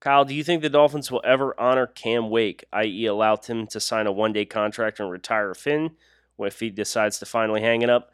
Kyle, 0.00 0.24
do 0.24 0.34
you 0.34 0.44
think 0.44 0.62
the 0.62 0.68
Dolphins 0.68 1.10
will 1.10 1.22
ever 1.24 1.58
honor 1.58 1.86
Cam 1.86 2.30
Wake, 2.30 2.64
i.e., 2.72 3.06
allow 3.06 3.36
him 3.36 3.66
to 3.68 3.80
sign 3.80 4.06
a 4.06 4.12
one 4.12 4.32
day 4.32 4.44
contract 4.44 5.00
and 5.00 5.10
retire 5.10 5.54
Finn 5.54 5.92
if 6.38 6.60
he 6.60 6.70
decides 6.70 7.18
to 7.18 7.26
finally 7.26 7.62
hang 7.62 7.82
it 7.82 7.90
up? 7.90 8.12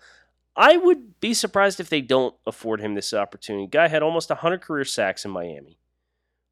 I 0.56 0.76
would 0.76 1.20
be 1.20 1.34
surprised 1.34 1.80
if 1.80 1.88
they 1.88 2.00
don't 2.00 2.34
afford 2.46 2.80
him 2.80 2.94
this 2.94 3.12
opportunity. 3.12 3.66
Guy 3.66 3.88
had 3.88 4.02
almost 4.02 4.30
100 4.30 4.61
career 4.61 4.84
sacks 4.84 5.25
in 5.25 5.30
Miami. 5.30 5.78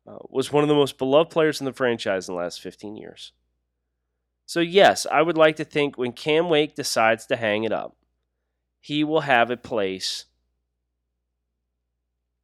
Uh, 0.06 0.18
was 0.28 0.52
one 0.52 0.64
of 0.64 0.68
the 0.68 0.74
most 0.74 0.98
beloved 0.98 1.30
players 1.30 1.60
in 1.60 1.64
the 1.64 1.72
franchise 1.72 2.28
in 2.28 2.34
the 2.34 2.40
last 2.40 2.60
15 2.60 2.96
years. 2.96 3.32
So, 4.46 4.58
yes, 4.58 5.06
I 5.10 5.22
would 5.22 5.36
like 5.36 5.54
to 5.56 5.64
think 5.64 5.96
when 5.96 6.12
Cam 6.12 6.48
Wake 6.48 6.74
decides 6.74 7.26
to 7.26 7.36
hang 7.36 7.62
it 7.62 7.72
up, 7.72 7.96
he 8.80 9.04
will 9.04 9.20
have 9.20 9.50
a 9.50 9.56
place 9.56 10.24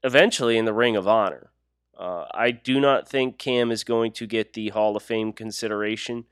eventually 0.04 0.56
in 0.56 0.64
the 0.64 0.72
Ring 0.72 0.94
of 0.94 1.08
Honor. 1.08 1.50
Uh, 1.98 2.26
I 2.32 2.52
do 2.52 2.80
not 2.80 3.08
think 3.08 3.38
Cam 3.38 3.72
is 3.72 3.82
going 3.82 4.12
to 4.12 4.26
get 4.26 4.52
the 4.52 4.68
Hall 4.68 4.96
of 4.96 5.02
Fame 5.02 5.32
consideration 5.32 6.26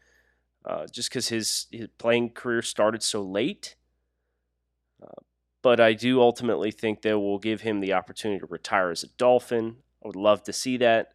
uh, 0.65 0.87
just 0.87 1.11
because 1.11 1.29
his, 1.29 1.67
his 1.71 1.89
playing 1.99 2.31
career 2.31 2.63
started 2.63 3.03
so 3.03 3.23
late. 3.23 3.76
But 5.67 5.81
I 5.81 5.95
do 5.95 6.21
ultimately 6.21 6.71
think 6.71 7.03
they 7.03 7.13
will 7.15 7.41
give 7.41 7.63
him 7.63 7.81
the 7.81 7.93
opportunity 7.93 8.39
to 8.39 8.47
retire 8.47 8.93
as 8.93 9.03
a 9.03 9.09
Dolphin. 9.19 9.79
I 10.01 10.07
would 10.07 10.15
love 10.15 10.45
to 10.45 10.53
see 10.53 10.77
that. 10.77 11.09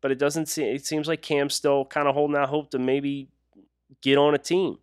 But 0.00 0.10
it 0.10 0.18
doesn't 0.18 0.46
seem, 0.46 0.74
it 0.74 0.86
seems 0.86 1.08
like 1.08 1.20
Cam's 1.20 1.52
still 1.52 1.84
kind 1.84 2.08
of 2.08 2.14
holding 2.14 2.34
out 2.34 2.48
hope 2.48 2.70
to 2.70 2.78
maybe 2.78 3.28
get 4.00 4.16
on 4.16 4.34
a 4.34 4.38
team. 4.38 4.78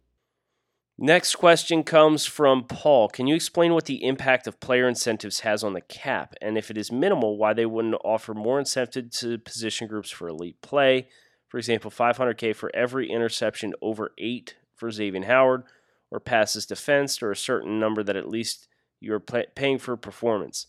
Next 0.95 1.37
question 1.37 1.81
comes 1.81 2.27
from 2.27 2.65
Paul. 2.65 3.09
Can 3.09 3.25
you 3.25 3.33
explain 3.33 3.73
what 3.73 3.85
the 3.85 4.05
impact 4.05 4.45
of 4.45 4.59
player 4.59 4.87
incentives 4.87 5.39
has 5.39 5.63
on 5.63 5.73
the 5.73 5.81
cap? 5.81 6.35
And 6.39 6.55
if 6.55 6.69
it 6.69 6.77
is 6.77 6.91
minimal, 6.91 7.35
why 7.35 7.53
they 7.53 7.65
wouldn't 7.65 7.95
offer 8.05 8.35
more 8.35 8.59
incentive 8.59 9.09
to 9.09 9.39
position 9.39 9.87
groups 9.87 10.11
for 10.11 10.27
elite 10.27 10.61
play? 10.61 11.07
For 11.47 11.57
example, 11.57 11.89
500K 11.89 12.55
for 12.55 12.69
every 12.75 13.09
interception 13.09 13.73
over 13.81 14.11
eight 14.19 14.53
for 14.75 14.91
Xavier 14.91 15.25
Howard, 15.25 15.63
or 16.11 16.19
passes 16.19 16.67
defensed, 16.67 17.23
or 17.23 17.31
a 17.31 17.35
certain 17.35 17.79
number 17.79 18.03
that 18.03 18.15
at 18.15 18.29
least 18.29 18.67
you're 19.05 19.19
pay- 19.19 19.45
paying 19.53 19.77
for 19.77 19.95
performance. 19.95 20.65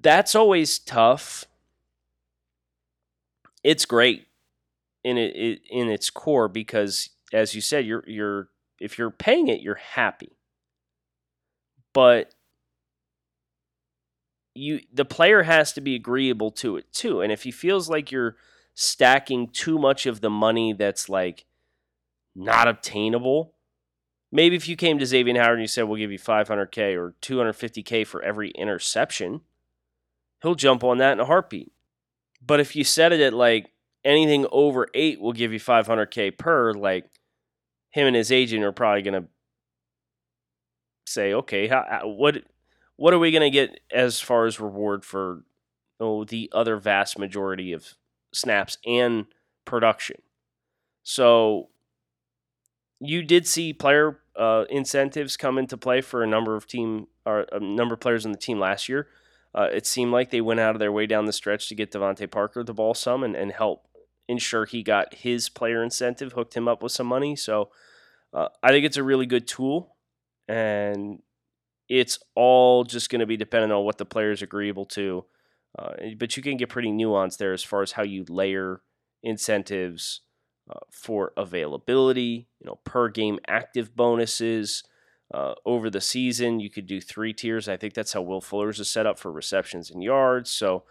That's 0.00 0.36
always 0.36 0.78
tough. 0.78 1.44
It's 3.64 3.84
great 3.84 4.28
in 5.02 5.18
it 5.18 5.60
in 5.68 5.88
its 5.88 6.08
core 6.08 6.48
because, 6.48 7.10
as 7.32 7.54
you 7.54 7.60
said, 7.60 7.84
you're 7.84 8.04
you're 8.06 8.48
if 8.80 8.96
you're 8.96 9.10
paying 9.10 9.48
it, 9.48 9.60
you're 9.60 9.74
happy. 9.74 10.36
But 11.92 12.32
you 14.54 14.80
the 14.92 15.04
player 15.04 15.42
has 15.42 15.72
to 15.72 15.80
be 15.80 15.96
agreeable 15.96 16.52
to 16.52 16.76
it 16.76 16.92
too. 16.92 17.20
And 17.20 17.32
if 17.32 17.42
he 17.42 17.50
feels 17.50 17.90
like 17.90 18.12
you're 18.12 18.36
stacking 18.74 19.48
too 19.48 19.78
much 19.78 20.06
of 20.06 20.20
the 20.20 20.30
money 20.30 20.72
that's 20.72 21.08
like 21.08 21.44
not 22.36 22.68
obtainable, 22.68 23.55
maybe 24.30 24.56
if 24.56 24.68
you 24.68 24.76
came 24.76 24.98
to 24.98 25.06
Xavier 25.06 25.40
Howard 25.40 25.54
and 25.54 25.62
you 25.62 25.68
said 25.68 25.84
we'll 25.84 25.98
give 25.98 26.12
you 26.12 26.18
500k 26.18 26.96
or 26.96 27.14
250k 27.22 28.06
for 28.06 28.22
every 28.22 28.50
interception, 28.50 29.42
he'll 30.42 30.54
jump 30.54 30.84
on 30.84 30.98
that 30.98 31.12
in 31.12 31.20
a 31.20 31.24
heartbeat. 31.24 31.72
But 32.44 32.60
if 32.60 32.76
you 32.76 32.84
set 32.84 33.12
it 33.12 33.20
at 33.20 33.32
like 33.32 33.70
anything 34.04 34.46
over 34.52 34.88
8 34.94 35.20
will 35.20 35.32
give 35.32 35.52
you 35.52 35.60
500k 35.60 36.36
per, 36.36 36.72
like 36.72 37.10
him 37.90 38.06
and 38.06 38.16
his 38.16 38.30
agent 38.30 38.64
are 38.64 38.72
probably 38.72 39.02
going 39.02 39.22
to 39.22 39.28
say, 41.06 41.32
okay, 41.32 41.68
how, 41.68 42.02
what 42.04 42.42
what 42.96 43.12
are 43.12 43.18
we 43.18 43.30
going 43.30 43.42
to 43.42 43.50
get 43.50 43.80
as 43.92 44.20
far 44.20 44.46
as 44.46 44.58
reward 44.58 45.04
for 45.04 45.44
oh, 46.00 46.24
the 46.24 46.50
other 46.54 46.76
vast 46.76 47.18
majority 47.18 47.72
of 47.72 47.94
snaps 48.32 48.78
and 48.86 49.26
production? 49.64 50.20
So 51.02 51.68
you 53.00 53.22
did 53.22 53.46
see 53.46 53.72
player 53.72 54.20
uh, 54.36 54.64
incentives 54.70 55.36
come 55.36 55.58
into 55.58 55.76
play 55.76 56.00
for 56.00 56.22
a 56.22 56.26
number 56.26 56.56
of 56.56 56.66
team 56.66 57.06
or 57.24 57.46
a 57.52 57.60
number 57.60 57.94
of 57.94 58.00
players 58.00 58.24
in 58.24 58.32
the 58.32 58.38
team 58.38 58.58
last 58.58 58.88
year. 58.88 59.08
Uh, 59.54 59.68
it 59.72 59.86
seemed 59.86 60.12
like 60.12 60.30
they 60.30 60.40
went 60.40 60.60
out 60.60 60.74
of 60.74 60.78
their 60.78 60.92
way 60.92 61.06
down 61.06 61.24
the 61.24 61.32
stretch 61.32 61.68
to 61.68 61.74
get 61.74 61.90
DeVante 61.90 62.30
Parker 62.30 62.62
the 62.62 62.74
ball 62.74 62.94
some 62.94 63.22
and, 63.22 63.34
and 63.34 63.52
help 63.52 63.88
ensure 64.28 64.66
he 64.66 64.82
got 64.82 65.14
his 65.14 65.48
player 65.48 65.82
incentive, 65.82 66.32
hooked 66.32 66.54
him 66.54 66.68
up 66.68 66.82
with 66.82 66.92
some 66.92 67.06
money. 67.06 67.36
So 67.36 67.70
uh, 68.34 68.48
I 68.62 68.68
think 68.68 68.84
it's 68.84 68.98
a 68.98 69.02
really 69.02 69.26
good 69.26 69.46
tool, 69.46 69.96
and 70.48 71.22
it's 71.88 72.18
all 72.34 72.84
just 72.84 73.08
going 73.08 73.20
to 73.20 73.26
be 73.26 73.36
dependent 73.36 73.72
on 73.72 73.84
what 73.84 73.98
the 73.98 74.04
player 74.04 74.32
is 74.32 74.42
agreeable 74.42 74.84
to. 74.86 75.24
Uh, 75.78 75.94
but 76.18 76.36
you 76.36 76.42
can 76.42 76.56
get 76.56 76.68
pretty 76.68 76.90
nuanced 76.90 77.38
there 77.38 77.52
as 77.52 77.62
far 77.62 77.82
as 77.82 77.92
how 77.92 78.02
you 78.02 78.24
layer 78.28 78.80
incentives 79.22 80.20
uh, 80.70 80.80
for 80.90 81.32
availability, 81.36 82.48
you 82.60 82.66
know, 82.66 82.78
per 82.84 83.08
game 83.08 83.38
active 83.48 83.94
bonuses. 83.94 84.84
Uh, 85.34 85.54
over 85.64 85.90
the 85.90 86.00
season, 86.00 86.60
you 86.60 86.70
could 86.70 86.86
do 86.86 87.00
three 87.00 87.32
tiers. 87.32 87.68
I 87.68 87.76
think 87.76 87.94
that's 87.94 88.12
how 88.12 88.22
Will 88.22 88.40
Fuller's 88.40 88.78
is 88.78 88.88
set 88.88 89.06
up 89.06 89.18
for 89.18 89.32
receptions 89.32 89.90
and 89.90 90.00
yards. 90.00 90.50
So, 90.50 90.84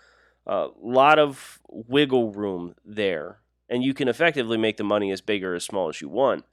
a 0.45 0.51
uh, 0.51 0.67
lot 0.79 1.17
of 1.17 1.59
wiggle 1.69 2.33
room 2.33 2.75
there. 2.83 3.39
And 3.69 3.81
you 3.81 3.93
can 3.93 4.07
effectively 4.07 4.57
make 4.57 4.77
the 4.77 4.83
money 4.83 5.09
as 5.11 5.21
big 5.21 5.43
or 5.43 5.55
as 5.55 5.63
small 5.63 5.89
as 5.89 6.01
you 6.01 6.09
want 6.09 6.43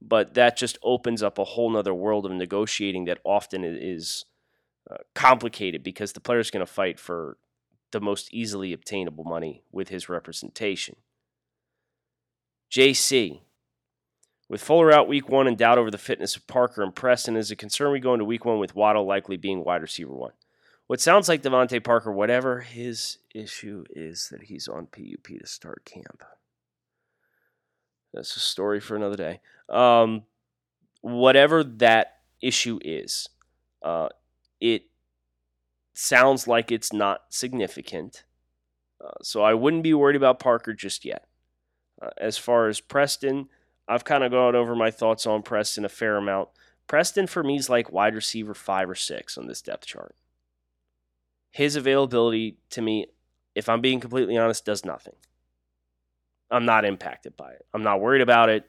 but 0.00 0.34
that 0.34 0.56
just 0.56 0.78
opens 0.82 1.22
up 1.22 1.38
a 1.38 1.44
whole 1.44 1.70
nother 1.70 1.94
world 1.94 2.26
of 2.26 2.32
negotiating 2.32 3.04
that 3.06 3.18
often 3.24 3.64
is 3.64 4.24
uh, 4.90 4.98
complicated 5.14 5.82
because 5.82 6.12
the 6.12 6.20
player's 6.20 6.50
going 6.50 6.64
to 6.64 6.72
fight 6.72 6.98
for 6.98 7.36
the 7.90 8.00
most 8.00 8.32
easily 8.32 8.72
obtainable 8.72 9.24
money 9.24 9.62
with 9.72 9.88
his 9.88 10.08
representation. 10.08 10.96
JC. 12.70 13.40
With 14.48 14.62
Fuller 14.62 14.92
out 14.92 15.08
week 15.08 15.28
one 15.28 15.46
and 15.46 15.58
doubt 15.58 15.78
over 15.78 15.90
the 15.90 15.98
fitness 15.98 16.34
of 16.34 16.46
Parker 16.46 16.82
and 16.82 16.94
Preston, 16.94 17.36
is 17.36 17.50
a 17.50 17.56
concern 17.56 17.92
we 17.92 18.00
go 18.00 18.14
into 18.14 18.24
week 18.24 18.44
one 18.44 18.58
with 18.58 18.74
Waddle 18.74 19.04
likely 19.04 19.36
being 19.36 19.62
wide 19.62 19.82
receiver 19.82 20.14
one. 20.14 20.32
What 20.86 21.02
sounds 21.02 21.28
like 21.28 21.42
DeVante 21.42 21.84
Parker, 21.84 22.10
whatever 22.10 22.60
his 22.60 23.18
issue 23.34 23.84
is 23.90 24.30
that 24.30 24.44
he's 24.44 24.68
on 24.68 24.86
PUP 24.86 25.38
to 25.38 25.46
start 25.46 25.84
camp. 25.84 26.24
That's 28.14 28.34
a 28.36 28.40
story 28.40 28.80
for 28.80 28.96
another 28.96 29.16
day. 29.16 29.40
Um, 29.68 30.22
whatever 31.02 31.62
that 31.62 32.20
issue 32.40 32.78
is, 32.82 33.28
uh, 33.82 34.08
it 34.62 34.84
sounds 35.92 36.48
like 36.48 36.72
it's 36.72 36.92
not 36.92 37.24
significant. 37.28 38.24
Uh, 39.04 39.22
so 39.22 39.42
I 39.42 39.52
wouldn't 39.52 39.82
be 39.82 39.92
worried 39.92 40.16
about 40.16 40.40
Parker 40.40 40.72
just 40.72 41.04
yet. 41.04 41.27
Uh, 42.00 42.10
as 42.18 42.38
far 42.38 42.68
as 42.68 42.80
Preston, 42.80 43.48
I've 43.88 44.04
kind 44.04 44.22
of 44.22 44.32
gone 44.32 44.54
over 44.54 44.74
my 44.74 44.90
thoughts 44.90 45.26
on 45.26 45.42
Preston 45.42 45.84
a 45.84 45.88
fair 45.88 46.16
amount. 46.16 46.50
Preston 46.86 47.26
for 47.26 47.42
me 47.42 47.56
is 47.56 47.68
like 47.68 47.92
wide 47.92 48.14
receiver 48.14 48.54
five 48.54 48.88
or 48.88 48.94
six 48.94 49.36
on 49.36 49.46
this 49.46 49.62
depth 49.62 49.86
chart. 49.86 50.14
His 51.50 51.76
availability 51.76 52.58
to 52.70 52.82
me, 52.82 53.06
if 53.54 53.68
I'm 53.68 53.80
being 53.80 54.00
completely 54.00 54.36
honest, 54.36 54.64
does 54.64 54.84
nothing. 54.84 55.14
I'm 56.50 56.64
not 56.64 56.84
impacted 56.84 57.36
by 57.36 57.52
it. 57.52 57.66
I'm 57.74 57.82
not 57.82 58.00
worried 58.00 58.22
about 58.22 58.48
it. 58.48 58.68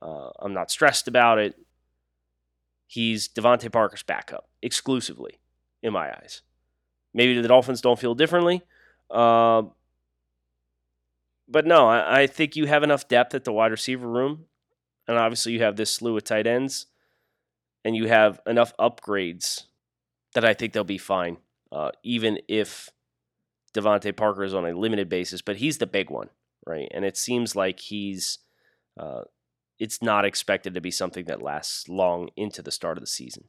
Uh, 0.00 0.30
I'm 0.40 0.54
not 0.54 0.70
stressed 0.70 1.06
about 1.06 1.38
it. 1.38 1.54
He's 2.86 3.28
DeVante 3.28 3.70
Parker's 3.70 4.02
backup 4.02 4.48
exclusively, 4.60 5.38
in 5.82 5.92
my 5.92 6.10
eyes. 6.10 6.42
Maybe 7.14 7.40
the 7.40 7.48
Dolphins 7.48 7.80
don't 7.80 7.98
feel 7.98 8.14
differently. 8.14 8.62
Uh, 9.10 9.62
but 11.52 11.66
no, 11.66 11.88
I, 11.88 12.22
I, 12.22 12.26
think 12.26 12.56
you 12.56 12.66
have 12.66 12.82
enough 12.82 13.06
depth 13.08 13.34
at 13.34 13.44
the 13.44 13.52
wide 13.52 13.70
receiver 13.70 14.08
room. 14.08 14.46
And 15.06 15.18
obviously, 15.18 15.52
you 15.52 15.62
have 15.62 15.76
this 15.76 15.92
slew 15.92 16.16
of 16.16 16.24
tight 16.24 16.46
ends. 16.46 16.86
And 17.84 17.96
you 17.96 18.08
have 18.08 18.40
enough 18.46 18.72
upgrades 18.78 19.64
that 20.34 20.44
I 20.44 20.54
think 20.54 20.72
they'll 20.72 20.84
be 20.84 20.98
fine, 20.98 21.38
uh, 21.72 21.90
even 22.04 22.38
if 22.48 22.90
DeVante 23.74 24.16
Parker 24.16 24.44
is 24.44 24.54
on 24.54 24.64
a 24.64 24.72
limited 24.72 25.08
basis. 25.08 25.42
But 25.42 25.56
he's 25.56 25.78
the 25.78 25.86
big 25.86 26.08
one 26.08 26.30
right? 26.66 26.88
And 26.92 27.04
it 27.04 27.16
seems 27.16 27.56
like 27.56 27.80
he's 27.80 28.38
uh, 28.98 29.22
it's 29.78 30.02
not 30.02 30.24
expected 30.24 30.74
to 30.74 30.80
be 30.80 30.90
something 30.90 31.24
that 31.26 31.42
lasts 31.42 31.88
long 31.88 32.28
into 32.36 32.62
the 32.62 32.70
start 32.70 32.98
of 32.98 33.02
the 33.02 33.08
season. 33.08 33.44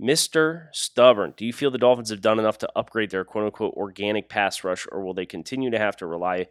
Mr. 0.00 0.68
Stubborn, 0.72 1.32
do 1.36 1.46
you 1.46 1.52
feel 1.52 1.70
the 1.70 1.78
Dolphins 1.78 2.10
have 2.10 2.20
done 2.20 2.38
enough 2.38 2.58
to 2.58 2.70
upgrade 2.76 3.10
their 3.10 3.24
quote 3.24 3.46
unquote 3.46 3.74
organic 3.74 4.28
pass 4.28 4.62
rush, 4.62 4.86
or 4.92 5.02
will 5.02 5.14
they 5.14 5.26
continue 5.26 5.70
to 5.70 5.78
have 5.78 5.96
to 5.96 6.06
rely 6.06 6.48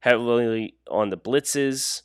heavily 0.00 0.76
on 0.90 1.08
the 1.10 1.16
blitzes 1.16 2.02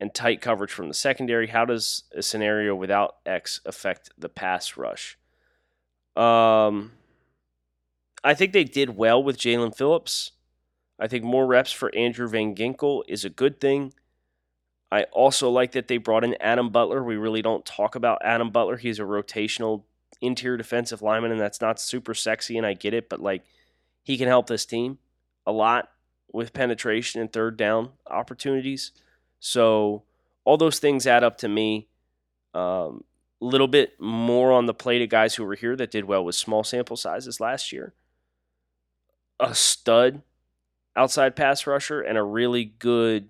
and 0.00 0.12
tight 0.14 0.40
coverage 0.40 0.72
from 0.72 0.88
the 0.88 0.94
secondary? 0.94 1.48
How 1.48 1.64
does 1.64 2.04
a 2.12 2.22
scenario 2.22 2.74
without 2.74 3.16
X 3.24 3.60
affect 3.64 4.10
the 4.18 4.28
pass 4.28 4.76
rush? 4.76 5.18
Um, 6.16 6.92
I 8.24 8.34
think 8.34 8.52
they 8.52 8.64
did 8.64 8.96
well 8.96 9.22
with 9.22 9.38
Jaelan 9.38 9.76
Phillips. 9.76 10.32
I 10.98 11.06
think 11.06 11.22
more 11.22 11.46
reps 11.46 11.70
for 11.70 11.94
Andrew 11.94 12.28
Van 12.28 12.56
Ginkel 12.56 13.02
is 13.06 13.24
a 13.24 13.30
good 13.30 13.60
thing. 13.60 13.92
I 14.90 15.04
also 15.04 15.48
like 15.50 15.72
that 15.72 15.86
they 15.86 15.98
brought 15.98 16.24
in 16.24 16.36
Adam 16.40 16.70
Butler. 16.70 17.04
We 17.04 17.16
really 17.16 17.42
don't 17.42 17.64
talk 17.64 17.94
about 17.94 18.22
Adam 18.24 18.50
Butler. 18.50 18.78
He's 18.78 18.98
a 18.98 19.02
rotational 19.02 19.84
interior 20.20 20.56
defensive 20.56 21.02
lineman, 21.02 21.32
and 21.32 21.40
that's 21.40 21.60
not 21.60 21.80
super 21.80 22.14
sexy, 22.14 22.56
and 22.56 22.66
I 22.66 22.74
get 22.74 22.94
it, 22.94 23.08
but 23.08 23.20
like 23.20 23.44
he 24.02 24.16
can 24.16 24.28
help 24.28 24.46
this 24.46 24.64
team 24.64 24.98
a 25.46 25.52
lot 25.52 25.90
with 26.32 26.52
penetration 26.52 27.20
and 27.20 27.32
third 27.32 27.56
down 27.56 27.90
opportunities. 28.06 28.92
So 29.40 30.02
all 30.44 30.56
those 30.56 30.78
things 30.78 31.06
add 31.06 31.24
up 31.24 31.38
to 31.38 31.48
me. 31.48 31.88
A 32.54 32.58
um, 32.58 33.04
little 33.40 33.68
bit 33.68 34.00
more 34.00 34.52
on 34.52 34.66
the 34.66 34.74
plate 34.74 35.02
of 35.02 35.08
guys 35.08 35.34
who 35.34 35.44
were 35.44 35.54
here 35.54 35.76
that 35.76 35.90
did 35.90 36.04
well 36.04 36.24
with 36.24 36.34
small 36.34 36.64
sample 36.64 36.96
sizes 36.96 37.40
last 37.40 37.72
year. 37.72 37.92
A 39.38 39.54
stud 39.54 40.22
outside 40.96 41.36
pass 41.36 41.66
rusher 41.66 42.00
and 42.00 42.18
a 42.18 42.22
really 42.22 42.64
good 42.64 43.28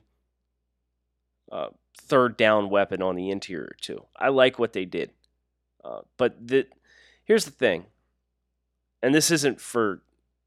uh, 1.53 1.69
third 2.01 2.37
down 2.37 2.71
weapon 2.71 3.03
on 3.03 3.17
the 3.17 3.31
interior 3.31 3.75
too. 3.81 4.05
I 4.17 4.29
like 4.29 4.59
what 4.59 4.73
they 4.73 4.85
did, 4.85 5.11
uh, 5.85 6.01
but 6.17 6.35
the, 6.47 6.67
here's 7.29 7.45
the 7.45 7.53
thing, 7.53 7.85
and 9.01 9.15
this 9.15 9.31
isn't 9.31 9.61
for 9.61 10.01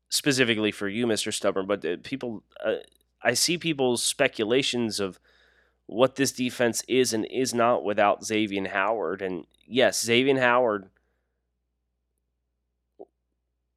specifically 0.09 0.71
for 0.71 0.89
you, 0.89 1.07
Mister 1.07 1.31
Stubborn, 1.31 1.67
but 1.67 1.85
uh, 1.85 1.95
people, 2.03 2.43
uh, 2.65 2.83
I 3.23 3.33
see 3.33 3.57
people's 3.57 4.03
speculations 4.03 4.99
of 4.99 5.19
what 5.85 6.15
this 6.15 6.33
defense 6.33 6.83
is 6.87 7.13
and 7.13 7.25
is 7.25 7.53
not 7.53 7.85
without 7.85 8.25
Xavier 8.25 8.67
Howard, 8.67 9.21
and 9.21 9.45
yes, 9.65 10.03
Xavier 10.03 10.39
Howard 10.39 10.89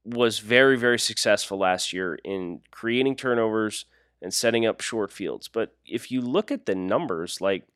was 0.04 0.38
very, 0.38 0.76
very 0.76 0.98
successful 0.98 1.58
last 1.58 1.92
year 1.92 2.18
in 2.24 2.60
creating 2.70 3.16
turnovers 3.16 3.86
and 4.20 4.34
setting 4.34 4.66
up 4.66 4.80
short 4.80 5.10
fields. 5.10 5.48
But 5.48 5.74
if 5.86 6.10
you 6.10 6.20
look 6.20 6.50
at 6.50 6.66
the 6.66 6.74
numbers, 6.74 7.40
like 7.40 7.66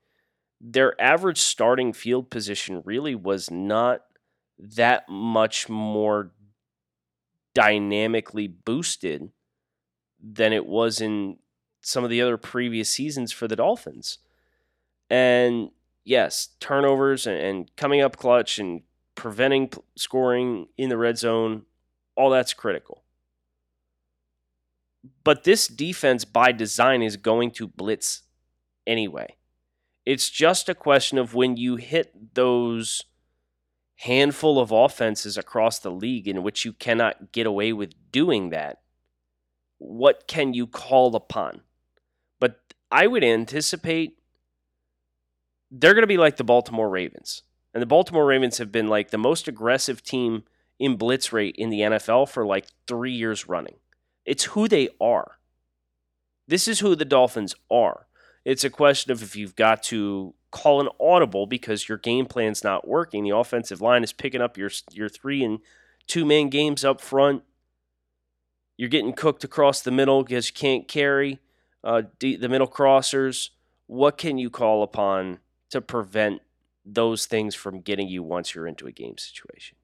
their 0.61 1.01
average 1.01 1.39
starting 1.39 1.93
field 1.93 2.29
position 2.29 2.83
really 2.85 3.15
was 3.15 3.51
not 3.51 4.03
that 4.59 5.09
much 5.09 5.69
more 5.69 6.33
dynamically 7.55 8.47
boosted 8.47 9.31
than 10.23 10.53
it 10.53 10.67
was 10.67 11.01
in 11.01 11.39
some 11.81 12.05
of 12.05 12.11
the 12.11 12.21
other 12.21 12.37
previous 12.37 12.89
seasons 12.89 13.33
for 13.33 13.49
the 13.49 13.57
Dolphins. 13.57 14.19
And 15.11 15.71
yes, 16.05 16.49
turnovers 16.61 17.27
and, 17.27 17.71
coming 17.77 18.01
up 18.01 18.17
clutch 18.17 18.59
and 18.59 18.83
preventing 19.15 19.71
scoring 19.97 20.69
in 20.77 20.89
the 20.89 20.97
red 20.97 21.19
zone 21.19 21.63
all 22.17 22.31
that's 22.31 22.55
critical. 22.55 23.05
But 25.25 25.45
this 25.45 25.69
defense 25.69 26.25
by 26.25 26.53
design 26.53 27.03
is 27.03 27.17
going 27.17 27.53
to 27.53 27.69
blitz 27.69 28.23
anyway. 28.87 29.37
It's 30.05 30.31
just 30.31 30.69
a 30.69 30.75
question 30.75 31.19
of 31.19 31.35
when 31.35 31.57
you 31.57 31.77
hit 31.77 32.35
those 32.35 33.05
handful 33.99 34.61
of 34.61 34.71
offenses 34.71 35.37
across 35.37 35.79
the 35.79 35.91
league 35.91 36.29
in 36.29 36.43
which 36.43 36.65
you 36.65 36.73
cannot 36.73 37.33
get 37.33 37.47
away 37.47 37.73
with 37.73 37.95
doing 38.13 38.51
that, 38.51 38.81
what 39.79 40.27
can 40.27 40.55
you 40.55 40.67
call 40.67 41.15
upon? 41.17 41.63
But 42.41 42.61
I 42.91 43.07
would 43.07 43.25
anticipate 43.25 44.19
they're 45.71 45.95
going 45.95 46.03
to 46.03 46.07
be 46.07 46.17
like 46.17 46.37
the 46.37 46.45
Baltimore 46.45 46.89
Ravens. 46.89 47.43
And 47.75 47.83
the 47.83 47.87
Baltimore 47.87 48.25
Ravens 48.25 48.59
have 48.59 48.73
been 48.73 48.89
like 48.89 49.11
the 49.11 49.19
most 49.19 49.49
aggressive 49.49 50.03
team 50.03 50.45
in 50.79 50.97
blitz 50.97 51.33
rate 51.33 51.57
in 51.57 51.71
the 51.71 51.81
NFL 51.81 52.29
for 52.29 52.47
like 52.47 52.67
three 52.87 53.13
years 53.13 53.49
running. 53.49 53.77
It's 54.25 54.45
who 54.45 54.69
they 54.69 54.89
are. 55.01 55.39
This 56.47 56.67
is 56.67 56.81
who 56.81 56.95
the 56.95 57.05
Dolphins 57.05 57.55
are. 57.71 58.07
It's 58.49 58.65
a 58.65 58.71
question 58.71 59.13
of 59.13 59.23
if 59.23 59.37
you've 59.37 59.57
got 59.57 59.83
to 59.85 60.33
call 60.51 60.81
an 60.81 60.89
audible 60.99 61.47
because 61.47 61.87
your 61.87 61.99
game 61.99 62.25
plan's 62.25 62.65
not 62.65 62.89
working. 62.89 63.23
The 63.23 63.37
offensive 63.37 63.83
line 63.83 64.03
is 64.03 64.15
picking 64.15 64.41
up 64.41 64.57
your 64.57 64.71
your 64.91 65.11
three 65.11 65.45
and 65.45 65.59
two 66.07 66.25
man 66.25 66.49
games 66.49 66.83
up 66.83 67.03
front. 67.03 67.43
You're 68.79 68.89
getting 68.89 69.13
cooked 69.13 69.45
across 69.45 69.83
the 69.83 69.91
middle 69.91 70.25
because 70.25 70.49
you 70.49 70.55
can't 70.55 70.89
carry 70.89 71.41
uh, 71.85 72.05
the 72.21 72.49
middle 72.49 72.67
crossers. 72.67 73.51
What 73.87 74.17
can 74.17 74.39
you 74.39 74.49
call 74.49 74.83
upon 74.83 75.41
to 75.69 75.83
prevent 75.83 76.41
those 76.87 77.27
things 77.27 77.55
from 77.55 77.83
getting 77.83 78.09
you 78.09 78.23
once 78.23 78.55
you're 78.55 78.67
into 78.67 78.87
a 78.87 78.93
game 78.93 79.19
situation? 79.19 79.77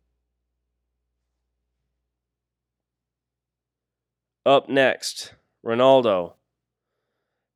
Up 4.46 4.70
next, 4.70 5.34
Ronaldo. 5.62 6.36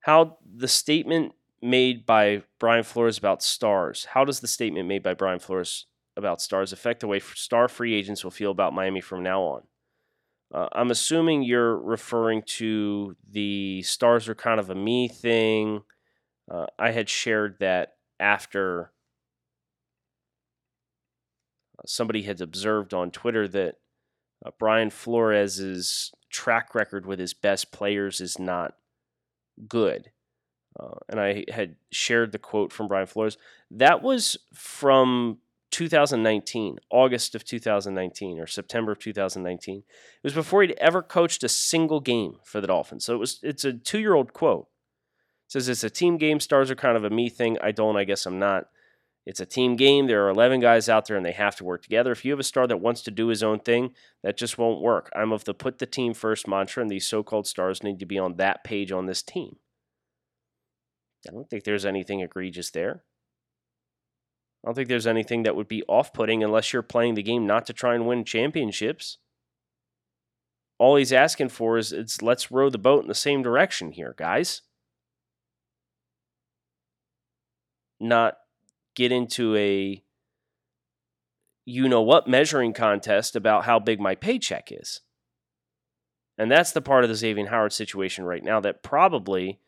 How 0.08 0.38
the 0.42 0.68
statement 0.68 1.34
made 1.60 2.06
by 2.06 2.42
Brian 2.58 2.82
Flores 2.82 3.18
about 3.18 3.42
stars, 3.42 4.06
how 4.06 4.24
does 4.24 4.40
the 4.40 4.48
statement 4.48 4.88
made 4.88 5.02
by 5.02 5.12
Brian 5.12 5.38
Flores 5.38 5.84
about 6.16 6.40
stars 6.40 6.72
affect 6.72 7.00
the 7.00 7.06
way 7.06 7.20
star 7.20 7.68
free 7.68 7.92
agents 7.92 8.24
will 8.24 8.30
feel 8.30 8.50
about 8.50 8.72
Miami 8.72 9.02
from 9.02 9.22
now 9.22 9.42
on? 9.42 9.62
Uh, 10.50 10.66
I'm 10.72 10.90
assuming 10.90 11.42
you're 11.42 11.76
referring 11.76 12.40
to 12.56 13.16
the 13.30 13.82
stars 13.82 14.30
are 14.30 14.34
kind 14.34 14.58
of 14.58 14.70
a 14.70 14.74
me 14.74 15.08
thing. 15.08 15.82
Uh, 16.50 16.64
I 16.78 16.92
had 16.92 17.10
shared 17.10 17.58
that 17.60 17.96
after 18.18 18.92
uh, 21.78 21.82
somebody 21.84 22.22
had 22.22 22.40
observed 22.40 22.94
on 22.94 23.10
Twitter 23.10 23.46
that 23.48 23.74
uh, 24.42 24.52
Brian 24.58 24.88
Flores's 24.88 26.12
track 26.30 26.74
record 26.74 27.04
with 27.04 27.18
his 27.18 27.34
best 27.34 27.70
players 27.72 28.22
is 28.22 28.38
not 28.38 28.72
good. 29.66 30.10
Uh, 30.78 30.94
and 31.08 31.20
I 31.20 31.44
had 31.52 31.76
shared 31.90 32.32
the 32.32 32.38
quote 32.38 32.72
from 32.72 32.88
Brian 32.88 33.06
Flores. 33.06 33.36
That 33.70 34.02
was 34.02 34.36
from 34.54 35.38
2019, 35.70 36.78
August 36.90 37.34
of 37.34 37.44
2019 37.44 38.38
or 38.38 38.46
September 38.46 38.92
of 38.92 38.98
2019. 38.98 39.78
It 39.78 39.84
was 40.22 40.34
before 40.34 40.62
he'd 40.62 40.76
ever 40.78 41.02
coached 41.02 41.42
a 41.42 41.48
single 41.48 42.00
game 42.00 42.36
for 42.44 42.60
the 42.60 42.68
Dolphins. 42.68 43.04
So 43.04 43.14
it 43.14 43.18
was 43.18 43.40
it's 43.42 43.64
a 43.64 43.72
2-year-old 43.72 44.32
quote. 44.32 44.68
It 45.46 45.52
says 45.52 45.68
it's 45.68 45.84
a 45.84 45.90
team 45.90 46.16
game, 46.16 46.40
stars 46.40 46.70
are 46.70 46.76
kind 46.76 46.96
of 46.96 47.04
a 47.04 47.10
me 47.10 47.28
thing. 47.28 47.58
I 47.62 47.72
don't, 47.72 47.96
I 47.96 48.04
guess 48.04 48.26
I'm 48.26 48.38
not. 48.38 48.68
It's 49.28 49.40
a 49.40 49.46
team 49.46 49.76
game. 49.76 50.06
There 50.06 50.24
are 50.24 50.30
11 50.30 50.60
guys 50.60 50.88
out 50.88 51.04
there 51.04 51.18
and 51.18 51.24
they 51.24 51.32
have 51.32 51.54
to 51.56 51.64
work 51.64 51.82
together. 51.82 52.12
If 52.12 52.24
you 52.24 52.32
have 52.32 52.40
a 52.40 52.42
star 52.42 52.66
that 52.66 52.80
wants 52.80 53.02
to 53.02 53.10
do 53.10 53.26
his 53.26 53.42
own 53.42 53.60
thing, 53.60 53.90
that 54.22 54.38
just 54.38 54.56
won't 54.56 54.80
work. 54.80 55.10
I'm 55.14 55.32
of 55.32 55.44
the 55.44 55.52
put 55.52 55.80
the 55.80 55.84
team 55.84 56.14
first 56.14 56.48
mantra, 56.48 56.80
and 56.80 56.90
these 56.90 57.06
so 57.06 57.22
called 57.22 57.46
stars 57.46 57.82
need 57.82 57.98
to 57.98 58.06
be 58.06 58.18
on 58.18 58.36
that 58.36 58.64
page 58.64 58.90
on 58.90 59.04
this 59.04 59.22
team. 59.22 59.56
I 61.28 61.32
don't 61.32 61.50
think 61.50 61.64
there's 61.64 61.84
anything 61.84 62.20
egregious 62.20 62.70
there. 62.70 63.04
I 64.64 64.68
don't 64.68 64.74
think 64.74 64.88
there's 64.88 65.06
anything 65.06 65.42
that 65.42 65.54
would 65.54 65.68
be 65.68 65.82
off 65.82 66.14
putting 66.14 66.42
unless 66.42 66.72
you're 66.72 66.80
playing 66.80 67.14
the 67.14 67.22
game 67.22 67.46
not 67.46 67.66
to 67.66 67.74
try 67.74 67.94
and 67.94 68.06
win 68.06 68.24
championships. 68.24 69.18
All 70.78 70.96
he's 70.96 71.12
asking 71.12 71.50
for 71.50 71.76
is 71.76 71.92
it's 71.92 72.22
let's 72.22 72.50
row 72.50 72.70
the 72.70 72.78
boat 72.78 73.02
in 73.02 73.08
the 73.08 73.14
same 73.14 73.42
direction 73.42 73.92
here, 73.92 74.14
guys. 74.16 74.62
Not 78.00 78.38
get 78.98 79.12
into 79.12 79.54
a 79.54 80.02
you 81.64 81.88
know 81.88 82.02
what 82.02 82.26
measuring 82.26 82.72
contest 82.72 83.36
about 83.36 83.64
how 83.64 83.78
big 83.78 84.00
my 84.00 84.16
paycheck 84.16 84.72
is. 84.72 85.02
And 86.36 86.50
that's 86.50 86.72
the 86.72 86.80
part 86.80 87.04
of 87.04 87.10
the 87.10 87.14
Xavier 87.14 87.46
Howard 87.46 87.72
situation 87.72 88.24
right 88.24 88.42
now 88.42 88.58
that 88.60 88.82
probably 88.82 89.60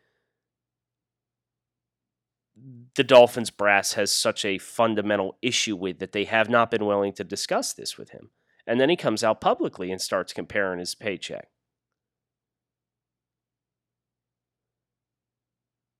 the 2.95 3.03
Dolphins 3.03 3.51
brass 3.51 3.93
has 3.93 4.11
such 4.11 4.43
a 4.43 4.57
fundamental 4.57 5.37
issue 5.41 5.77
with 5.77 5.99
that 5.99 6.11
they 6.11 6.25
have 6.25 6.49
not 6.49 6.69
been 6.69 6.85
willing 6.85 7.13
to 7.13 7.23
discuss 7.23 7.71
this 7.71 7.97
with 7.97 8.09
him. 8.09 8.31
And 8.67 8.81
then 8.81 8.89
he 8.89 8.97
comes 8.97 9.23
out 9.23 9.39
publicly 9.39 9.91
and 9.91 10.01
starts 10.01 10.33
comparing 10.33 10.79
his 10.79 10.93
paycheck. 10.93 11.47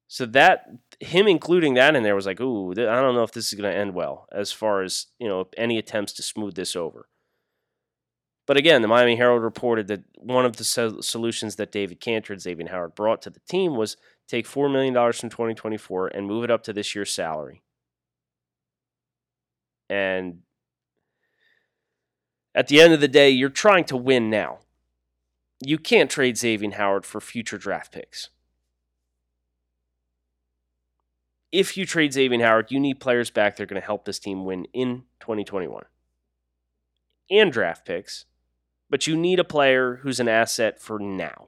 So 0.08 0.26
that 0.26 0.66
him 1.02 1.28
including 1.28 1.74
that 1.74 1.96
in 1.96 2.04
there 2.04 2.16
was 2.16 2.28
like, 2.28 2.40
ooh, 2.40 2.72
I 2.72 3.02
don't 3.02 3.16
know 3.16 3.24
if 3.24 3.32
this 3.32 3.52
is 3.52 3.60
going 3.60 3.72
to 3.72 3.78
end 3.78 3.96
well 3.96 4.28
as 4.32 4.52
far 4.52 4.84
as 4.84 5.08
you 5.20 5.28
know 5.28 5.48
any 5.58 5.78
attempts 5.78 6.14
to 6.14 6.24
smooth 6.24 6.56
this 6.56 6.76
over. 6.76 7.08
But 8.48 8.58
again, 8.58 8.82
the 8.82 8.88
Miami 8.88 9.16
Herald 9.16 9.44
reported 9.44 9.88
that 9.88 10.04
one 10.16 10.46
of 10.46 10.58
the 10.58 10.64
solutions 10.64 11.56
that 11.56 11.72
David 11.72 12.00
Canter 12.00 12.34
and 12.34 12.42
Xavier 12.42 12.68
Howard 12.70 12.96
brought 12.96 13.22
to 13.24 13.30
the 13.30 13.40
team 13.42 13.76
was 13.76 13.98
take 14.28 14.48
$4 14.48 14.72
million 14.72 14.94
from 14.94 15.30
2024 15.30 16.08
and 16.08 16.28
move 16.28 16.44
it 16.44 16.52
up 16.52 16.64
to 16.64 16.74
this 16.74 16.94
year's 16.94 17.14
salary. 17.14 17.62
And 19.90 20.40
at 22.54 22.68
the 22.68 22.82
end 22.82 22.94
of 22.94 23.00
the 23.00 23.08
day, 23.08 23.30
you're 23.30 23.50
trying 23.50 23.86
to 23.86 23.98
win 23.98 24.30
now. 24.30 24.60
You 25.64 25.78
can't 25.78 26.10
trade 26.10 26.38
Xavier 26.38 26.72
Howard 26.72 27.06
for 27.06 27.22
future 27.22 27.58
draft 27.58 27.94
picks 27.94 28.30
if 31.52 31.76
you 31.76 31.86
trade 31.86 32.14
Xavier 32.14 32.46
Howard, 32.46 32.72
you 32.72 32.80
need 32.80 33.00
players 33.00 33.30
back 33.30 33.56
that 33.56 33.64
are 33.64 33.68
going 33.68 33.82
to 33.82 33.86
help 33.86 34.06
this 34.06 34.20
team 34.20 34.46
win 34.46 34.66
in 34.74 35.04
2021 35.20 35.84
and 37.30 37.52
draft 37.52 37.86
picks, 37.86 38.26
but 38.90 39.08
you 39.08 39.16
need 39.16 39.40
a 39.40 39.44
player 39.44 40.00
who's 40.04 40.20
an 40.20 40.28
asset 40.28 40.80
for 40.80 41.00
now. 41.00 41.48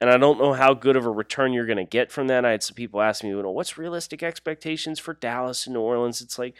And 0.00 0.08
I 0.08 0.16
don't 0.16 0.38
know 0.38 0.54
how 0.54 0.72
good 0.72 0.96
of 0.96 1.04
a 1.04 1.10
return 1.10 1.52
you're 1.52 1.66
going 1.66 1.76
to 1.76 1.84
get 1.84 2.10
from 2.10 2.26
that. 2.28 2.44
I 2.44 2.52
had 2.52 2.62
some 2.62 2.74
people 2.74 3.02
ask 3.02 3.22
me, 3.22 3.34
well, 3.34 3.52
what's 3.52 3.76
realistic 3.76 4.22
expectations 4.22 4.98
for 4.98 5.12
Dallas 5.12 5.66
and 5.66 5.74
New 5.74 5.80
Orleans? 5.80 6.22
It's 6.22 6.38
like 6.38 6.54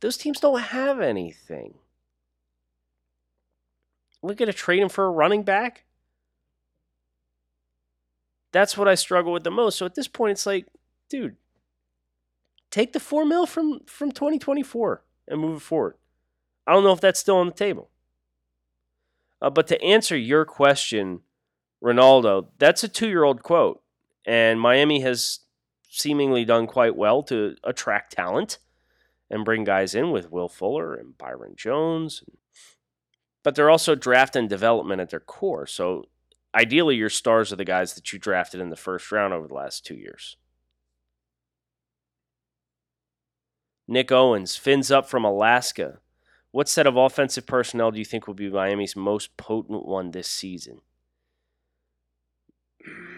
those 0.00 0.16
teams 0.16 0.40
don't 0.40 0.58
have 0.60 1.00
anything. 1.00 1.74
We're 4.22 4.34
going 4.34 4.50
to 4.50 4.54
trade 4.54 4.80
him 4.80 4.88
for 4.88 5.04
a 5.04 5.10
running 5.10 5.42
back? 5.42 5.84
That's 8.52 8.78
what 8.78 8.88
I 8.88 8.94
struggle 8.94 9.32
with 9.32 9.44
the 9.44 9.50
most. 9.50 9.76
So 9.76 9.84
at 9.84 9.94
this 9.94 10.08
point, 10.08 10.32
it's 10.32 10.46
like, 10.46 10.66
dude, 11.08 11.36
take 12.70 12.92
the 12.92 13.00
four 13.00 13.24
mil 13.24 13.46
from 13.46 13.80
from 13.86 14.12
2024 14.12 15.02
and 15.28 15.40
move 15.40 15.56
it 15.58 15.64
forward. 15.64 15.96
I 16.66 16.72
don't 16.72 16.84
know 16.84 16.92
if 16.92 17.00
that's 17.00 17.20
still 17.20 17.36
on 17.36 17.46
the 17.46 17.52
table. 17.52 17.90
Uh, 19.40 19.50
but 19.50 19.66
to 19.68 19.80
answer 19.82 20.16
your 20.16 20.44
question, 20.44 21.20
Ronaldo, 21.82 22.48
that's 22.58 22.82
a 22.84 22.88
two 22.88 23.08
year 23.08 23.24
old 23.24 23.42
quote. 23.42 23.82
And 24.26 24.60
Miami 24.60 25.00
has 25.00 25.40
seemingly 25.88 26.44
done 26.44 26.66
quite 26.66 26.96
well 26.96 27.22
to 27.24 27.56
attract 27.62 28.12
talent 28.16 28.58
and 29.30 29.44
bring 29.44 29.64
guys 29.64 29.94
in 29.94 30.10
with 30.10 30.30
Will 30.30 30.48
Fuller 30.48 30.94
and 30.94 31.16
Byron 31.16 31.54
Jones. 31.56 32.22
But 33.42 33.54
they're 33.54 33.70
also 33.70 33.94
draft 33.94 34.34
and 34.36 34.48
development 34.48 35.00
at 35.00 35.10
their 35.10 35.20
core. 35.20 35.66
So 35.66 36.06
ideally, 36.54 36.96
your 36.96 37.10
stars 37.10 37.52
are 37.52 37.56
the 37.56 37.64
guys 37.64 37.94
that 37.94 38.12
you 38.12 38.18
drafted 38.18 38.60
in 38.60 38.70
the 38.70 38.76
first 38.76 39.12
round 39.12 39.32
over 39.32 39.46
the 39.46 39.54
last 39.54 39.86
two 39.86 39.94
years. 39.94 40.36
Nick 43.88 44.10
Owens, 44.10 44.56
fins 44.56 44.90
up 44.90 45.08
from 45.08 45.24
Alaska. 45.24 45.98
What 46.50 46.68
set 46.68 46.86
of 46.86 46.96
offensive 46.96 47.46
personnel 47.46 47.90
do 47.90 47.98
you 47.98 48.04
think 48.04 48.26
will 48.26 48.34
be 48.34 48.50
Miami's 48.50 48.96
most 48.96 49.36
potent 49.36 49.86
one 49.86 50.10
this 50.10 50.28
season? 50.28 50.80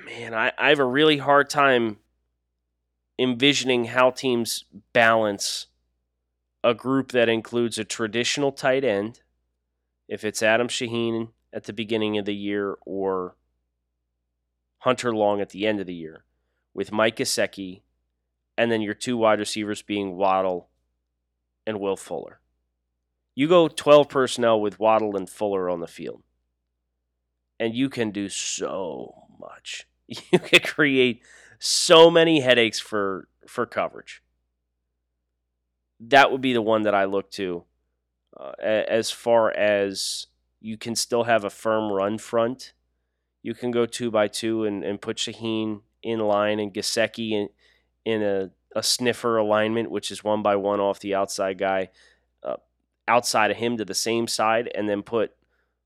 Man, 0.06 0.34
I, 0.34 0.52
I 0.58 0.70
have 0.70 0.78
a 0.78 0.84
really 0.84 1.18
hard 1.18 1.48
time 1.48 1.98
envisioning 3.18 3.86
how 3.86 4.10
teams 4.10 4.64
balance 4.92 5.66
a 6.64 6.74
group 6.74 7.12
that 7.12 7.28
includes 7.28 7.78
a 7.78 7.84
traditional 7.84 8.52
tight 8.52 8.84
end, 8.84 9.20
if 10.08 10.24
it's 10.24 10.42
Adam 10.42 10.68
Shaheen 10.68 11.28
at 11.52 11.64
the 11.64 11.72
beginning 11.72 12.18
of 12.18 12.24
the 12.24 12.34
year 12.34 12.76
or 12.84 13.36
Hunter 14.78 15.14
Long 15.14 15.40
at 15.40 15.50
the 15.50 15.66
end 15.66 15.80
of 15.80 15.86
the 15.86 15.94
year, 15.94 16.24
with 16.74 16.92
Mike 16.92 17.16
Gesicki 17.16 17.82
and 18.58 18.72
then 18.72 18.82
your 18.82 18.92
two 18.92 19.16
wide 19.16 19.38
receivers 19.38 19.82
being 19.82 20.16
Waddle 20.16 20.68
and 21.64 21.78
Will 21.78 21.96
Fuller. 21.96 22.40
You 23.36 23.46
go 23.46 23.68
12 23.68 24.08
personnel 24.08 24.60
with 24.60 24.80
Waddle 24.80 25.16
and 25.16 25.30
Fuller 25.30 25.70
on 25.70 25.78
the 25.78 25.86
field, 25.86 26.24
and 27.60 27.72
you 27.72 27.88
can 27.88 28.10
do 28.10 28.28
so 28.28 29.26
much. 29.40 29.86
You 30.32 30.38
can 30.38 30.60
create 30.60 31.22
so 31.58 32.10
many 32.10 32.40
headaches 32.40 32.80
for 32.80 33.28
for 33.46 33.66
coverage. 33.66 34.22
That 36.00 36.32
would 36.32 36.40
be 36.40 36.54
the 36.54 36.62
one 36.62 36.82
that 36.82 36.94
I 36.94 37.04
look 37.04 37.30
to 37.32 37.64
uh, 38.34 38.52
as 38.62 39.10
far 39.10 39.50
as 39.50 40.26
you 40.60 40.78
can 40.78 40.94
still 40.94 41.24
have 41.24 41.44
a 41.44 41.50
firm 41.50 41.92
run 41.92 42.16
front. 42.16 42.72
You 43.42 43.52
can 43.52 43.70
go 43.70 43.84
two 43.84 44.10
by 44.10 44.28
two 44.28 44.64
and, 44.64 44.82
and 44.82 44.98
put 44.98 45.18
Shaheen 45.18 45.82
in 46.02 46.20
line 46.20 46.58
and 46.58 46.72
Gesicki 46.72 47.32
in, 47.32 47.50
in 48.08 48.22
a, 48.22 48.50
a 48.74 48.82
sniffer 48.82 49.36
alignment, 49.36 49.90
which 49.90 50.10
is 50.10 50.24
one 50.24 50.42
by 50.42 50.56
one 50.56 50.80
off 50.80 50.98
the 50.98 51.14
outside 51.14 51.58
guy, 51.58 51.90
uh, 52.42 52.56
outside 53.06 53.50
of 53.50 53.58
him 53.58 53.76
to 53.76 53.84
the 53.84 53.94
same 53.94 54.26
side, 54.26 54.72
and 54.74 54.88
then 54.88 55.02
put 55.02 55.36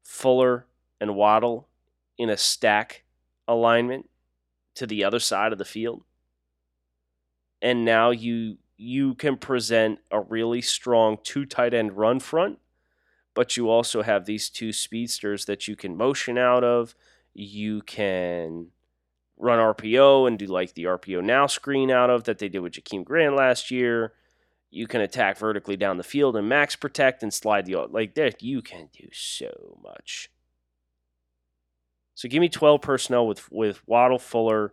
Fuller 0.05 0.67
and 1.01 1.17
Waddle 1.17 1.69
in 2.17 2.31
a 2.31 2.37
stack 2.37 3.03
alignment 3.49 4.09
to 4.77 4.87
the 4.87 5.03
other 5.03 5.19
side 5.19 5.51
of 5.51 5.59
the 5.59 5.65
field. 5.65 6.05
And 7.61 7.85
now 7.85 8.11
you 8.11 8.59
you 8.77 9.17
can 9.17 9.37
present 9.37 9.99
a 10.13 10.21
really 10.21 10.63
strong 10.63 11.19
two 11.25 11.45
tight 11.45 11.75
end 11.75 11.97
run 11.97 12.21
front, 12.21 12.61
but 13.35 13.57
you 13.57 13.69
also 13.69 14.03
have 14.03 14.27
these 14.27 14.49
two 14.49 14.73
speedsters 14.73 15.47
that 15.47 15.67
you 15.67 15.75
can 15.75 15.97
motion 15.97 16.39
out 16.39 16.63
of. 16.63 16.95
You 17.35 17.83
can 17.83 18.69
run 19.43 19.59
RPO 19.59 20.29
and 20.29 20.39
do 20.39 20.47
like 20.47 20.75
the 20.75 20.85
RPO 20.85 21.23
now 21.23 21.47
screen 21.49 21.91
out 21.91 22.11
of 22.11 22.25
that 22.25 22.39
they 22.39 22.49
did 22.49 22.61
with 22.61 22.75
Jakeem 22.75 23.05
Grant 23.05 23.35
last 23.35 23.71
year. 23.71 24.13
You 24.71 24.87
can 24.87 25.01
attack 25.01 25.37
vertically 25.37 25.77
down 25.77 25.99
the 25.99 26.05
field 26.05 26.37
and 26.37 26.49
max 26.49 26.77
protect 26.77 27.23
and 27.23 27.35
slide 27.35 27.67
the 27.67 27.77
like 27.91 28.15
that. 28.15 28.43
You 28.43 28.63
can 28.63 28.89
do 28.93 29.09
so 29.13 29.79
much. 29.83 30.31
So 32.15 32.29
give 32.29 32.41
me 32.41 32.49
12 32.49 32.81
personnel 32.81 33.27
with 33.27 33.51
with 33.51 33.87
Waddle, 33.87 34.21
Fuller, 34.21 34.73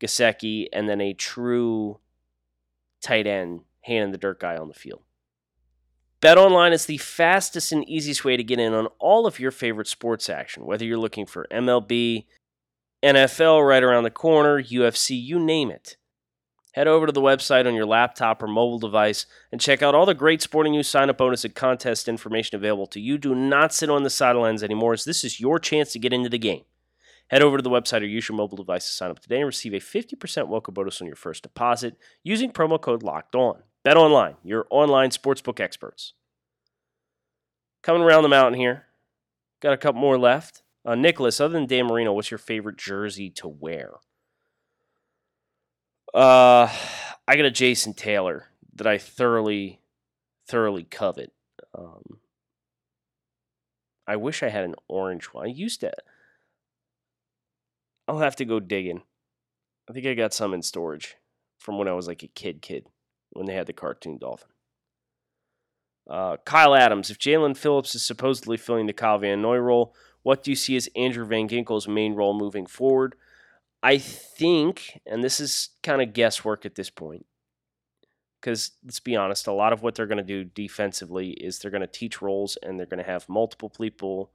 Gesicki, 0.00 0.68
and 0.72 0.88
then 0.88 1.00
a 1.00 1.12
true 1.12 2.00
tight 3.02 3.26
end, 3.26 3.60
hand 3.82 4.04
in 4.04 4.10
the 4.10 4.18
dirt 4.18 4.40
guy 4.40 4.56
on 4.56 4.68
the 4.68 4.74
field. 4.74 5.02
Bet 6.20 6.38
online 6.38 6.72
is 6.72 6.86
the 6.86 6.98
fastest 6.98 7.72
and 7.72 7.86
easiest 7.88 8.24
way 8.24 8.36
to 8.36 8.44
get 8.44 8.58
in 8.58 8.72
on 8.72 8.86
all 8.98 9.26
of 9.26 9.38
your 9.38 9.50
favorite 9.50 9.88
sports 9.88 10.30
action, 10.30 10.64
whether 10.64 10.84
you're 10.84 10.96
looking 10.96 11.26
for 11.26 11.46
MLB, 11.50 12.24
NFL 13.02 13.66
right 13.66 13.82
around 13.82 14.04
the 14.04 14.10
corner, 14.10 14.62
UFC, 14.62 15.20
you 15.20 15.40
name 15.40 15.70
it. 15.70 15.96
Head 16.74 16.86
over 16.86 17.04
to 17.06 17.12
the 17.12 17.20
website 17.20 17.66
on 17.66 17.74
your 17.74 17.84
laptop 17.84 18.42
or 18.42 18.46
mobile 18.46 18.78
device 18.78 19.26
and 19.50 19.60
check 19.60 19.82
out 19.82 19.94
all 19.94 20.06
the 20.06 20.14
great 20.14 20.40
sporting 20.40 20.72
news, 20.72 20.88
sign 20.88 21.10
up 21.10 21.18
bonus, 21.18 21.44
and 21.44 21.54
contest 21.54 22.08
information 22.08 22.56
available 22.56 22.86
to 22.86 23.00
you. 23.00 23.18
Do 23.18 23.34
not 23.34 23.74
sit 23.74 23.90
on 23.90 24.04
the 24.04 24.10
sidelines 24.10 24.62
anymore, 24.62 24.92
as 24.92 25.04
this 25.04 25.24
is 25.24 25.40
your 25.40 25.58
chance 25.58 25.92
to 25.92 25.98
get 25.98 26.12
into 26.12 26.28
the 26.28 26.38
game. 26.38 26.62
Head 27.28 27.42
over 27.42 27.56
to 27.56 27.62
the 27.62 27.70
website 27.70 28.02
or 28.02 28.06
use 28.06 28.28
your 28.28 28.36
mobile 28.36 28.56
device 28.56 28.86
to 28.86 28.92
sign 28.92 29.10
up 29.10 29.18
today 29.18 29.38
and 29.38 29.46
receive 29.46 29.74
a 29.74 29.78
50% 29.78 30.48
welcome 30.48 30.72
bonus 30.72 31.00
on 31.00 31.06
your 31.06 31.16
first 31.16 31.42
deposit 31.42 31.96
using 32.22 32.52
promo 32.52 32.80
code 32.80 33.02
LOCKED 33.02 33.34
ON. 33.34 33.62
Bet 33.82 33.96
online, 33.96 34.36
your 34.44 34.66
online 34.70 35.10
sportsbook 35.10 35.58
experts. 35.58 36.12
Coming 37.82 38.02
around 38.02 38.22
the 38.22 38.28
mountain 38.28 38.60
here. 38.60 38.86
Got 39.60 39.72
a 39.72 39.78
couple 39.78 40.00
more 40.00 40.18
left. 40.18 40.62
Uh, 40.84 40.94
Nicholas, 40.94 41.40
other 41.40 41.54
than 41.54 41.66
Dan 41.66 41.86
Marino, 41.86 42.12
what's 42.12 42.30
your 42.30 42.38
favorite 42.38 42.76
jersey 42.76 43.30
to 43.30 43.46
wear? 43.46 43.94
Uh, 46.12 46.68
I 47.26 47.36
got 47.36 47.46
a 47.46 47.50
Jason 47.50 47.94
Taylor 47.94 48.48
that 48.74 48.86
I 48.86 48.98
thoroughly, 48.98 49.80
thoroughly 50.46 50.82
covet. 50.84 51.32
Um, 51.76 52.18
I 54.06 54.16
wish 54.16 54.42
I 54.42 54.48
had 54.48 54.64
an 54.64 54.74
orange 54.88 55.26
one. 55.26 55.46
I 55.46 55.48
used 55.48 55.80
to. 55.80 55.92
I'll 58.08 58.18
have 58.18 58.36
to 58.36 58.44
go 58.44 58.58
digging. 58.58 59.02
I 59.88 59.92
think 59.92 60.06
I 60.06 60.14
got 60.14 60.34
some 60.34 60.52
in 60.52 60.62
storage 60.62 61.16
from 61.58 61.78
when 61.78 61.88
I 61.88 61.92
was 61.92 62.08
like 62.08 62.22
a 62.22 62.28
kid, 62.28 62.60
kid, 62.60 62.86
when 63.30 63.46
they 63.46 63.54
had 63.54 63.66
the 63.66 63.72
cartoon 63.72 64.18
dolphin. 64.18 64.48
Uh, 66.10 66.36
Kyle 66.44 66.74
Adams, 66.74 67.10
if 67.10 67.18
Jaelan 67.18 67.56
Phillips 67.56 67.94
is 67.94 68.04
supposedly 68.04 68.56
filling 68.56 68.86
the 68.86 68.92
Kyle 68.92 69.18
Van 69.18 69.40
Noy 69.40 69.56
role, 69.56 69.94
what 70.22 70.42
do 70.42 70.50
you 70.50 70.56
see 70.56 70.76
as 70.76 70.88
Andrew 70.94 71.24
Van 71.24 71.48
Ginkel's 71.48 71.88
main 71.88 72.14
role 72.14 72.34
moving 72.34 72.66
forward? 72.66 73.14
I 73.82 73.98
think, 73.98 75.00
and 75.06 75.24
this 75.24 75.40
is 75.40 75.70
kind 75.82 76.00
of 76.00 76.12
guesswork 76.12 76.64
at 76.64 76.76
this 76.76 76.90
point, 76.90 77.26
because 78.40 78.72
let's 78.84 79.00
be 79.00 79.16
honest, 79.16 79.46
a 79.46 79.52
lot 79.52 79.72
of 79.72 79.82
what 79.82 79.94
they're 79.94 80.06
going 80.06 80.18
to 80.18 80.22
do 80.22 80.44
defensively 80.44 81.30
is 81.30 81.58
they're 81.58 81.70
going 81.70 81.80
to 81.80 81.86
teach 81.86 82.22
roles 82.22 82.56
and 82.62 82.78
they're 82.78 82.86
going 82.86 83.04
to 83.04 83.10
have 83.10 83.28
multiple 83.28 83.70
people 83.70 84.30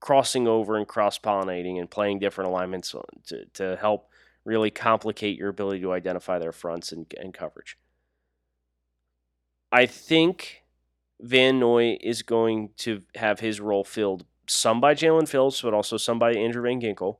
crossing 0.00 0.46
over 0.46 0.76
and 0.76 0.86
cross 0.86 1.18
pollinating 1.18 1.78
and 1.78 1.90
playing 1.90 2.18
different 2.18 2.48
alignments 2.48 2.94
to, 3.26 3.44
to 3.52 3.76
help 3.76 4.08
really 4.44 4.70
complicate 4.70 5.36
your 5.36 5.48
ability 5.48 5.80
to 5.80 5.92
identify 5.92 6.38
their 6.38 6.52
fronts 6.52 6.92
and, 6.92 7.12
and 7.20 7.34
coverage. 7.34 7.76
I 9.70 9.84
think 9.84 10.62
Van 11.20 11.58
Noy 11.58 11.98
is 12.00 12.22
going 12.22 12.70
to 12.78 13.02
have 13.16 13.40
his 13.40 13.60
role 13.60 13.84
filled 13.84 14.24
some 14.48 14.80
by 14.80 14.94
Jaelan 14.94 15.28
Phillips, 15.28 15.62
but 15.62 15.74
also 15.74 15.96
some 15.96 16.18
by 16.18 16.32
Andrew 16.32 16.62
Van 16.62 16.80
Ginkel. 16.80 17.18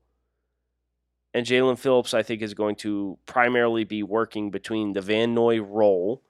And 1.34 1.46
Jaelan 1.46 1.78
Phillips, 1.78 2.14
I 2.14 2.22
think, 2.22 2.42
is 2.42 2.54
going 2.54 2.76
to 2.76 3.18
primarily 3.26 3.84
be 3.84 4.02
working 4.02 4.50
between 4.50 4.92
the 4.92 5.02
Van 5.02 5.34
Noy 5.34 5.60
role 5.60 6.22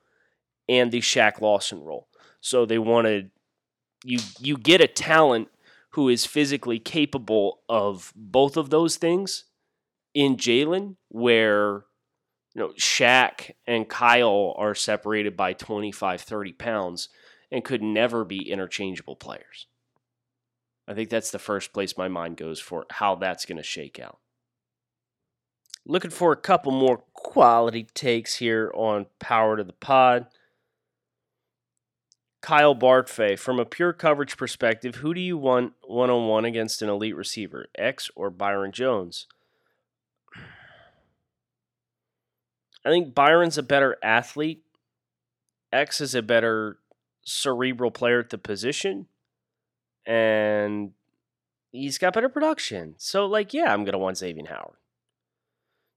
and 0.69 0.91
the 0.91 1.01
Shaq 1.01 1.41
Lawson 1.41 1.81
role. 1.83 2.09
So 2.41 2.67
they 2.67 2.79
wanted 2.79 3.31
you 4.05 4.19
you 4.39 4.57
get 4.57 4.81
a 4.81 4.87
talent 4.87 5.49
who 5.91 6.09
is 6.09 6.27
physically 6.27 6.79
capable 6.79 7.61
of 7.69 8.13
both 8.15 8.57
of 8.57 8.71
those 8.71 8.97
things 8.97 9.45
in 10.15 10.37
Jaelan, 10.37 10.97
where 11.09 11.85
you 12.55 12.63
know 12.63 12.73
Shaq 12.79 13.53
and 13.67 13.89
Kyle 13.89 14.55
are 14.57 14.75
separated 14.75 15.37
by 15.37 15.53
25, 15.53 16.21
30 16.21 16.53
pounds 16.53 17.09
and 17.51 17.65
could 17.65 17.83
never 17.83 18.25
be 18.25 18.51
interchangeable 18.51 19.17
players. 19.17 19.67
I 20.88 20.94
think 20.94 21.11
that's 21.11 21.31
the 21.31 21.38
first 21.38 21.74
place 21.74 21.98
my 21.98 22.09
mind 22.09 22.38
goes 22.38 22.59
for 22.59 22.87
how 22.90 23.14
that's 23.14 23.44
going 23.44 23.59
to 23.59 23.62
shake 23.62 24.01
out. 24.01 24.18
Looking 25.85 26.11
for 26.11 26.33
a 26.33 26.37
couple 26.37 26.72
more 26.72 27.03
quality 27.12 27.85
takes 27.85 28.37
here 28.37 28.72
on 28.74 29.07
Power 29.18 29.59
to 29.59 29.64
the 29.64 29.74
Pod. 29.74 30.27
Kyle 32.40 32.74
Bartfay, 32.74 33.38
from 33.38 33.59
a 33.59 33.66
pure 33.66 33.92
coverage 33.92 34.38
perspective, 34.38 34.96
who 34.96 35.12
do 35.12 35.20
you 35.20 35.37
want 35.37 35.74
one 35.87 36.09
on 36.09 36.27
one 36.27 36.46
against 36.46 36.81
an 36.81 36.88
elite 36.88 37.16
receiver, 37.16 37.66
X 37.77 38.11
or 38.16 38.31
Byron 38.31 38.72
Jones? 38.72 39.27
I 42.85 42.90
think 42.90 43.14
Byron's 43.14 43.59
a 43.59 43.62
better 43.62 43.98
athlete. 44.03 44.62
X 45.70 46.01
is 46.01 46.14
a 46.14 46.22
better 46.22 46.79
cerebral 47.24 47.90
player 47.90 48.20
at 48.20 48.31
the 48.31 48.38
position. 48.38 49.07
And 50.09 50.92
he's 51.71 51.99
got 51.99 52.14
better 52.14 52.31
production. 52.31 52.94
So, 52.97 53.27
like, 53.27 53.53
yeah, 53.53 53.73
I'm 53.73 53.85
going 53.85 53.92
to 53.92 53.99
want 53.99 54.16
Xavier 54.16 54.47
Howard. 54.49 54.79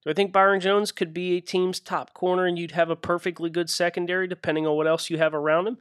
Do 0.04 0.10
I 0.10 0.14
think 0.14 0.34
Byron 0.34 0.60
Jones 0.60 0.92
could 0.92 1.14
be 1.14 1.38
a 1.38 1.42
team's 1.42 1.80
top 1.80 2.14
corner 2.14 2.46
and 2.46 2.60
you'd 2.60 2.72
have 2.72 2.90
a 2.90 2.96
perfectly 2.96 3.50
good 3.50 3.70
secondary 3.70 4.28
depending 4.28 4.68
on 4.68 4.76
what 4.76 4.88
else 4.88 5.10
you 5.10 5.18
have 5.18 5.34
around 5.34 5.68
him? 5.68 5.78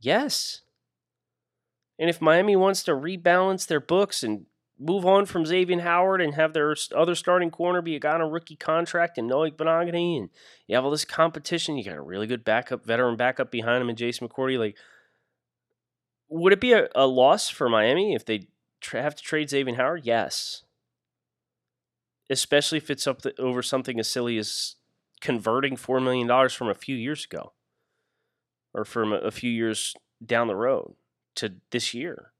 Yes. 0.00 0.62
And 1.98 2.10
if 2.10 2.20
Miami 2.20 2.56
wants 2.56 2.82
to 2.84 2.92
rebalance 2.92 3.66
their 3.66 3.80
books 3.80 4.22
and 4.22 4.46
move 4.78 5.04
on 5.04 5.26
from 5.26 5.44
Xavier 5.44 5.80
Howard 5.82 6.22
and 6.22 6.34
have 6.34 6.54
their 6.54 6.74
other 6.96 7.14
starting 7.14 7.50
corner 7.50 7.82
be 7.82 7.94
a 7.94 8.00
guy 8.00 8.14
on 8.14 8.22
a 8.22 8.28
rookie 8.28 8.56
contract 8.56 9.18
and 9.18 9.28
Noah 9.28 9.50
Igbinoghene, 9.50 10.18
and 10.18 10.30
you 10.66 10.74
have 10.74 10.84
all 10.84 10.90
this 10.90 11.04
competition, 11.04 11.76
you 11.76 11.84
got 11.84 11.96
a 11.96 12.00
really 12.00 12.26
good 12.26 12.44
backup, 12.44 12.86
veteran 12.86 13.16
backup 13.16 13.50
behind 13.50 13.82
him 13.82 13.90
and 13.90 13.98
Jason 13.98 14.26
McCourty, 14.26 14.58
like, 14.58 14.76
would 16.30 16.52
it 16.52 16.60
be 16.60 16.72
a, 16.72 16.88
a 16.94 17.06
loss 17.06 17.48
for 17.48 17.68
Miami 17.68 18.14
if 18.14 18.24
they 18.24 18.46
tra- 18.80 19.02
have 19.02 19.16
to 19.16 19.22
trade 19.22 19.50
Xavier 19.50 19.74
Howard? 19.74 20.06
Yes. 20.06 20.62
Especially 22.30 22.78
if 22.78 22.88
it's 22.88 23.06
up 23.06 23.22
the, 23.22 23.38
over 23.38 23.62
something 23.62 23.98
as 23.98 24.08
silly 24.08 24.38
as 24.38 24.76
converting 25.20 25.76
$4 25.76 26.02
million 26.02 26.48
from 26.48 26.68
a 26.68 26.74
few 26.74 26.96
years 26.96 27.24
ago 27.24 27.52
or 28.72 28.84
from 28.84 29.12
a 29.12 29.32
few 29.32 29.50
years 29.50 29.94
down 30.24 30.46
the 30.46 30.54
road 30.54 30.94
to 31.34 31.54
this 31.72 31.92
year. 31.92 32.30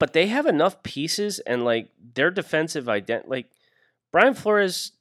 But 0.00 0.14
they 0.14 0.28
have 0.28 0.46
enough 0.46 0.82
pieces 0.82 1.38
and 1.40 1.64
like 1.64 1.90
their 2.14 2.30
defensive 2.30 2.88
identity. 2.88 3.28
Like 3.28 3.46
Brian 4.10 4.34
Flores 4.34 4.92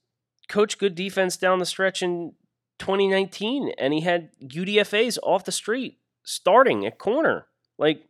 coached 0.49 0.77
good 0.77 0.93
defense 0.93 1.37
down 1.37 1.59
the 1.59 1.65
stretch 1.65 2.03
in 2.03 2.33
2019, 2.77 3.73
and 3.77 3.93
he 3.93 4.01
had 4.01 4.29
UDFA's 4.43 5.17
off 5.23 5.45
the 5.45 5.51
street 5.51 6.00
starting 6.23 6.85
at 6.85 6.97
corner. 6.97 7.47
Like 7.77 8.09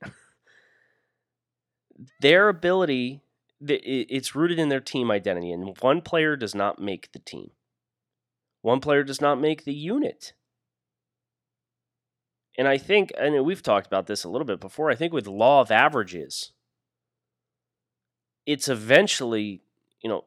their 2.20 2.50
ability, 2.50 3.22
it's 3.62 4.36
rooted 4.36 4.60
in 4.60 4.70
their 4.70 4.80
team 4.80 5.12
identity, 5.12 5.52
and 5.52 5.78
one 5.80 6.02
player 6.02 6.36
does 6.36 6.56
not 6.56 6.80
make 6.80 7.12
the 7.12 7.20
team. 7.20 7.52
One 8.62 8.80
player 8.80 9.04
does 9.04 9.22
not 9.22 9.40
make 9.40 9.64
the 9.64 9.74
unit. 9.74 10.34
And 12.58 12.68
I 12.68 12.78
think, 12.78 13.12
and 13.18 13.46
we've 13.46 13.64
talked 13.64 13.88
about 13.88 14.08
this 14.08 14.24
a 14.24 14.30
little 14.30 14.46
bit 14.46 14.60
before, 14.60 14.92
I 14.92 14.96
think 14.96 15.14
with 15.14 15.26
law 15.26 15.62
of 15.62 15.72
averages, 15.72 16.52
it's 18.46 18.68
eventually, 18.68 19.62
you 20.04 20.10
know, 20.10 20.26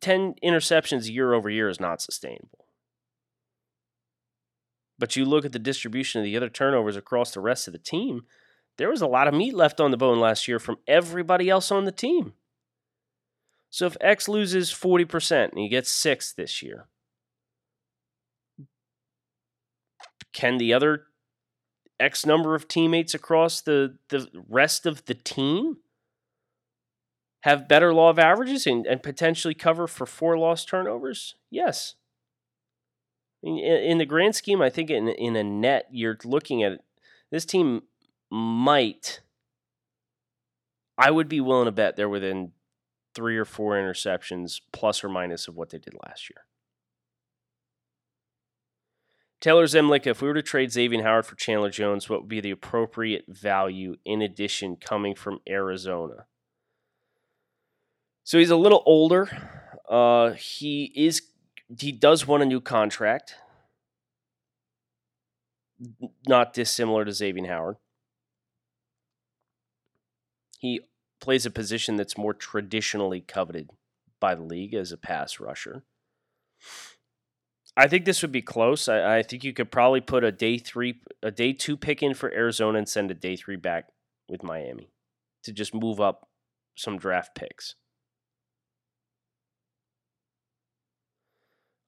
10 0.00 0.34
interceptions 0.42 1.10
year 1.10 1.32
over 1.32 1.48
year 1.48 1.68
is 1.68 1.80
not 1.80 2.02
sustainable. 2.02 2.63
But 5.04 5.16
you 5.16 5.26
look 5.26 5.44
at 5.44 5.52
the 5.52 5.58
distribution 5.58 6.22
of 6.22 6.24
the 6.24 6.34
other 6.34 6.48
turnovers 6.48 6.96
across 6.96 7.32
the 7.32 7.40
rest 7.40 7.66
of 7.66 7.74
the 7.74 7.78
team, 7.78 8.22
there 8.78 8.88
was 8.88 9.02
a 9.02 9.06
lot 9.06 9.28
of 9.28 9.34
meat 9.34 9.52
left 9.52 9.78
on 9.78 9.90
the 9.90 9.98
bone 9.98 10.18
last 10.18 10.48
year 10.48 10.58
from 10.58 10.78
everybody 10.88 11.50
else 11.50 11.70
on 11.70 11.84
the 11.84 11.92
team. 11.92 12.32
So 13.68 13.84
if 13.84 13.98
X 14.00 14.30
loses 14.30 14.70
40% 14.70 15.50
and 15.50 15.58
he 15.58 15.68
gets 15.68 15.90
six 15.90 16.32
this 16.32 16.62
year, 16.62 16.86
can 20.32 20.56
the 20.56 20.72
other 20.72 21.02
X 22.00 22.24
number 22.24 22.54
of 22.54 22.66
teammates 22.66 23.12
across 23.12 23.60
the, 23.60 23.98
the 24.08 24.26
rest 24.48 24.86
of 24.86 25.04
the 25.04 25.12
team 25.12 25.80
have 27.42 27.68
better 27.68 27.92
law 27.92 28.08
of 28.08 28.18
averages 28.18 28.66
and, 28.66 28.86
and 28.86 29.02
potentially 29.02 29.52
cover 29.52 29.86
for 29.86 30.06
four 30.06 30.38
lost 30.38 30.66
turnovers? 30.66 31.34
Yes. 31.50 31.94
In, 33.44 33.98
the 33.98 34.06
grand 34.06 34.34
scheme, 34.34 34.62
I 34.62 34.70
think 34.70 34.88
in, 34.88 35.06
in 35.06 35.36
a 35.36 35.44
net, 35.44 35.86
you're 35.90 36.16
looking 36.24 36.62
at 36.62 36.80
this 37.30 37.44
team 37.44 37.82
might, 38.30 39.20
I 40.96 41.10
would 41.10 41.28
be 41.28 41.42
willing 41.42 41.66
to 41.66 41.72
bet 41.72 41.94
they're 41.94 42.08
within 42.08 42.52
three 43.14 43.36
or 43.36 43.44
four 43.44 43.74
interceptions 43.74 44.62
plus 44.72 45.04
or 45.04 45.10
minus 45.10 45.46
of 45.46 45.56
what 45.56 45.68
they 45.70 45.78
did 45.78 45.94
last 46.06 46.30
year. 46.30 46.46
Taylor 49.42 49.66
Zemlik, 49.66 50.06
if 50.06 50.22
we 50.22 50.28
were 50.28 50.34
to 50.34 50.42
trade 50.42 50.72
Xavier 50.72 51.02
Howard 51.02 51.26
for 51.26 51.36
Chandler 51.36 51.68
Jones, 51.68 52.08
what 52.08 52.22
would 52.22 52.30
be 52.30 52.40
the 52.40 52.50
appropriate 52.50 53.26
value 53.28 53.96
in 54.06 54.22
addition 54.22 54.76
coming 54.76 55.14
from 55.14 55.40
Arizona? 55.46 56.24
So 58.22 58.38
he's 58.38 58.48
a 58.48 58.56
little 58.56 58.82
older. 58.86 59.28
Uh, 59.86 60.30
he 60.30 60.90
is 60.96 61.20
he 61.78 61.92
does 61.92 62.26
want 62.26 62.42
a 62.42 62.46
new 62.46 62.60
contract, 62.60 63.36
not 66.26 66.52
dissimilar 66.52 67.04
to 67.04 67.12
Xavier 67.12 67.46
Howard. 67.46 67.76
He 70.58 70.80
plays 71.20 71.46
a 71.46 71.50
position 71.50 71.96
that's 71.96 72.18
more 72.18 72.34
traditionally 72.34 73.20
coveted 73.20 73.70
by 74.20 74.34
the 74.34 74.42
league 74.42 74.74
as 74.74 74.92
a 74.92 74.96
pass 74.96 75.40
rusher. 75.40 75.84
I 77.76 77.88
think 77.88 78.04
this 78.04 78.22
would 78.22 78.32
be 78.32 78.42
close. 78.42 78.88
I, 78.88 79.18
I, 79.18 79.22
think 79.22 79.42
you 79.42 79.52
could 79.52 79.72
probably 79.72 80.00
put 80.00 80.22
a 80.22 80.30
day 80.30 80.58
three, 80.58 81.00
a 81.22 81.30
day 81.30 81.52
two 81.52 81.76
pick 81.76 82.02
in 82.02 82.14
for 82.14 82.32
Arizona 82.32 82.78
and 82.78 82.88
send 82.88 83.10
a 83.10 83.14
day 83.14 83.36
three 83.36 83.56
back 83.56 83.88
with 84.28 84.42
Miami 84.42 84.90
to 85.42 85.52
just 85.52 85.74
move 85.74 86.00
up 86.00 86.28
some 86.76 86.98
draft 86.98 87.34
picks. 87.34 87.74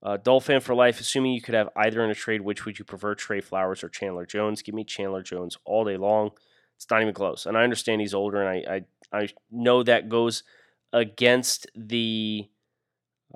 Uh, 0.07 0.17
Dolphin 0.17 0.61
for 0.61 0.73
life. 0.73 1.01
Assuming 1.01 1.33
you 1.33 1.43
could 1.43 1.57
have 1.57 1.69
either 1.75 2.05
in 2.05 2.11
a 2.11 2.15
trade, 2.15 2.43
which 2.43 2.65
would 2.65 2.79
you 2.79 2.85
prefer, 2.85 3.17
Trey 3.17 3.41
Flowers 3.41 3.83
or 3.83 3.89
Chandler 3.89 4.25
Jones? 4.25 4.63
Give 4.63 4.73
me 4.75 4.85
Chandler 4.85 5.21
Jones 5.21 5.59
all 5.65 5.85
day 5.85 5.97
long. 5.97 6.31
It's 6.77 6.87
not 6.89 7.03
even 7.03 7.13
close. 7.13 7.45
And 7.45 7.59
I 7.59 7.65
understand 7.65 8.01
he's 8.01 8.15
older, 8.15 8.41
and 8.41 8.49
I 8.49 8.85
I, 9.13 9.19
I 9.23 9.29
know 9.51 9.83
that 9.83 10.09
goes 10.09 10.45
against 10.93 11.67
the 11.75 12.49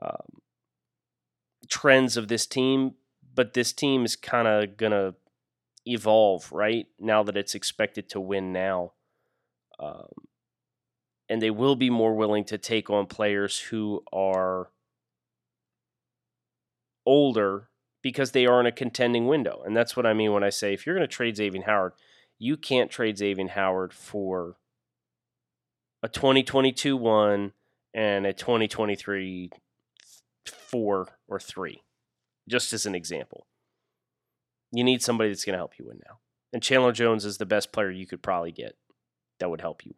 um, 0.01 0.41
trends 1.69 2.17
of 2.17 2.29
this 2.29 2.47
team, 2.47 2.95
but 3.35 3.53
this 3.53 3.73
team 3.73 4.05
is 4.05 4.15
kind 4.15 4.47
of 4.47 4.77
gonna 4.77 5.15
evolve 5.87 6.53
right 6.53 6.87
now 7.01 7.25
that 7.25 7.37
it's 7.37 7.57
expected 7.57 8.09
to 8.11 8.21
win 8.21 8.53
now. 8.53 8.93
Um, 9.81 10.07
and 11.29 11.43
they 11.43 11.51
will 11.51 11.75
be 11.75 11.91
more 11.91 12.15
willing 12.15 12.45
to 12.45 12.59
take 12.59 12.91
on 12.91 13.07
players 13.07 13.59
who 13.59 14.05
are 14.13 14.71
older 17.07 17.69
because 18.03 18.33
they 18.33 18.47
are 18.47 18.61
in 18.61 18.67
a 18.67 18.73
contending 18.73 19.27
window. 19.27 19.63
And 19.65 19.77
that's 19.77 19.97
what 19.97 20.07
I 20.07 20.15
mean 20.15 20.33
when 20.33 20.45
I 20.45 20.51
say 20.51 20.73
if 20.73 20.87
you're 20.87 20.97
going 20.97 21.07
to 21.07 21.15
trade 21.15 21.37
Xavier 21.37 21.63
Howard, 21.67 21.93
you 22.39 22.57
can't 22.57 22.91
trade 22.91 23.19
Xavier 23.19 23.49
Howard 23.49 23.93
for 23.93 24.57
a 26.03 26.09
2022 26.09 26.97
one 26.97 27.53
and 27.93 28.27
a 28.27 28.33
2023 28.33 29.51
four 30.47 31.09
or 31.29 31.41
three, 31.41 31.83
just 32.49 32.73
as 32.73 32.87
an 32.87 32.95
example. 32.95 33.47
You 34.73 34.85
need 34.85 35.03
somebody 35.03 35.31
that's 35.31 35.45
going 35.45 35.55
to 35.55 35.59
help 35.59 35.79
you 35.79 35.87
win 35.87 36.01
now. 36.07 36.19
And 36.53 36.63
Chandler 36.63 36.93
Jones 36.93 37.25
is 37.25 37.39
the 37.39 37.47
best 37.47 37.73
player 37.73 37.91
you 37.91 38.07
could 38.07 38.23
probably 38.23 38.53
get 38.53 38.77
that 39.39 39.51
would 39.51 39.61
help 39.61 39.85
you 39.85 39.95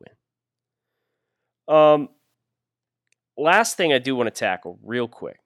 win. 1.68 1.76
Um, 1.76 2.08
last 3.36 3.76
thing 3.76 3.92
I 3.92 3.98
do 3.98 4.16
want 4.16 4.26
to 4.28 4.38
tackle 4.38 4.78
real 4.82 5.08
quick, 5.08 5.38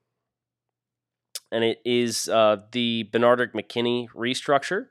and 1.56 1.64
it 1.64 1.80
is 1.86 2.28
uh, 2.28 2.58
the 2.72 3.08
Benardrick 3.10 3.52
McKinney 3.52 4.08
restructure, 4.10 4.88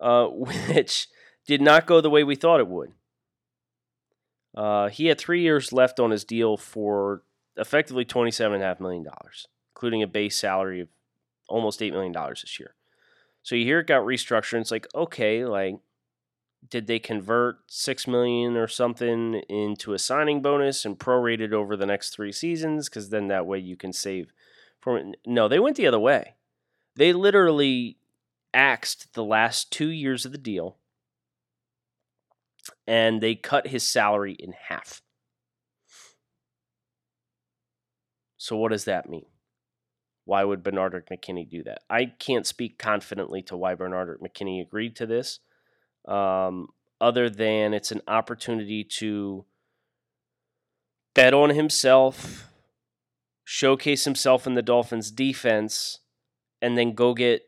uh, 0.00 0.26
which 0.28 1.06
did 1.46 1.60
not 1.60 1.86
go 1.86 2.00
the 2.00 2.08
way 2.08 2.24
we 2.24 2.34
thought 2.34 2.60
it 2.60 2.66
would. 2.66 2.92
Uh, 4.56 4.88
he 4.88 5.08
had 5.08 5.18
three 5.18 5.42
years 5.42 5.70
left 5.70 6.00
on 6.00 6.10
his 6.10 6.24
deal 6.24 6.56
for 6.56 7.24
effectively 7.58 8.06
$27.5 8.06 8.80
million, 8.80 9.06
including 9.74 10.02
a 10.02 10.06
base 10.06 10.40
salary 10.40 10.80
of 10.80 10.88
almost 11.46 11.80
$8 11.80 11.92
million 11.92 12.14
this 12.30 12.58
year. 12.58 12.74
So 13.42 13.54
you 13.54 13.66
hear 13.66 13.80
it 13.80 13.86
got 13.86 14.02
restructured, 14.02 14.54
and 14.54 14.62
it's 14.62 14.70
like, 14.70 14.86
okay, 14.94 15.44
like, 15.44 15.76
did 16.70 16.86
they 16.86 16.98
convert 16.98 17.58
six 17.66 18.06
million 18.06 18.56
or 18.56 18.66
something 18.66 19.42
into 19.50 19.92
a 19.92 19.98
signing 19.98 20.40
bonus 20.40 20.86
and 20.86 20.98
prorate 20.98 21.40
it 21.40 21.52
over 21.52 21.76
the 21.76 21.86
next 21.86 22.10
three 22.10 22.32
seasons? 22.32 22.88
Because 22.88 23.10
then 23.10 23.28
that 23.28 23.44
way 23.44 23.58
you 23.58 23.76
can 23.76 23.92
save 23.92 24.32
No, 25.26 25.48
they 25.48 25.58
went 25.58 25.76
the 25.76 25.86
other 25.86 25.98
way. 25.98 26.34
They 26.96 27.12
literally 27.12 27.98
axed 28.54 29.14
the 29.14 29.24
last 29.24 29.70
two 29.70 29.88
years 29.88 30.24
of 30.24 30.32
the 30.32 30.38
deal 30.38 30.78
and 32.86 33.20
they 33.20 33.34
cut 33.34 33.68
his 33.68 33.86
salary 33.86 34.32
in 34.32 34.54
half. 34.68 35.02
So, 38.36 38.56
what 38.56 38.72
does 38.72 38.84
that 38.84 39.08
mean? 39.08 39.26
Why 40.24 40.44
would 40.44 40.62
Benardrick 40.62 41.08
McKinney 41.10 41.48
do 41.48 41.62
that? 41.64 41.80
I 41.90 42.06
can't 42.06 42.46
speak 42.46 42.78
confidently 42.78 43.42
to 43.42 43.56
why 43.56 43.74
Benardrick 43.74 44.20
McKinney 44.20 44.60
agreed 44.60 44.96
to 44.96 45.06
this, 45.06 45.40
um, 46.06 46.68
other 47.00 47.28
than 47.28 47.74
it's 47.74 47.92
an 47.92 48.02
opportunity 48.06 48.84
to 48.84 49.44
bet 51.14 51.34
on 51.34 51.50
himself, 51.50 52.50
showcase 53.50 54.04
himself 54.04 54.46
in 54.46 54.52
the 54.52 54.60
Dolphins' 54.60 55.10
defense, 55.10 56.00
and 56.60 56.76
then 56.76 56.92
go 56.92 57.14
get 57.14 57.44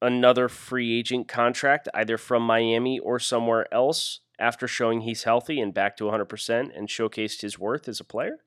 another 0.00 0.48
free 0.48 0.98
agent 0.98 1.28
contract 1.28 1.90
either 1.92 2.16
from 2.16 2.42
Miami 2.42 2.98
or 2.98 3.18
somewhere 3.18 3.72
else 3.72 4.20
after 4.38 4.66
showing 4.66 5.02
he's 5.02 5.24
healthy 5.24 5.60
and 5.60 5.74
back 5.74 5.94
to 5.98 6.04
100% 6.04 6.70
and 6.74 6.88
showcased 6.88 7.42
his 7.42 7.58
worth 7.58 7.86
as 7.86 8.00
a 8.00 8.04
player? 8.04 8.38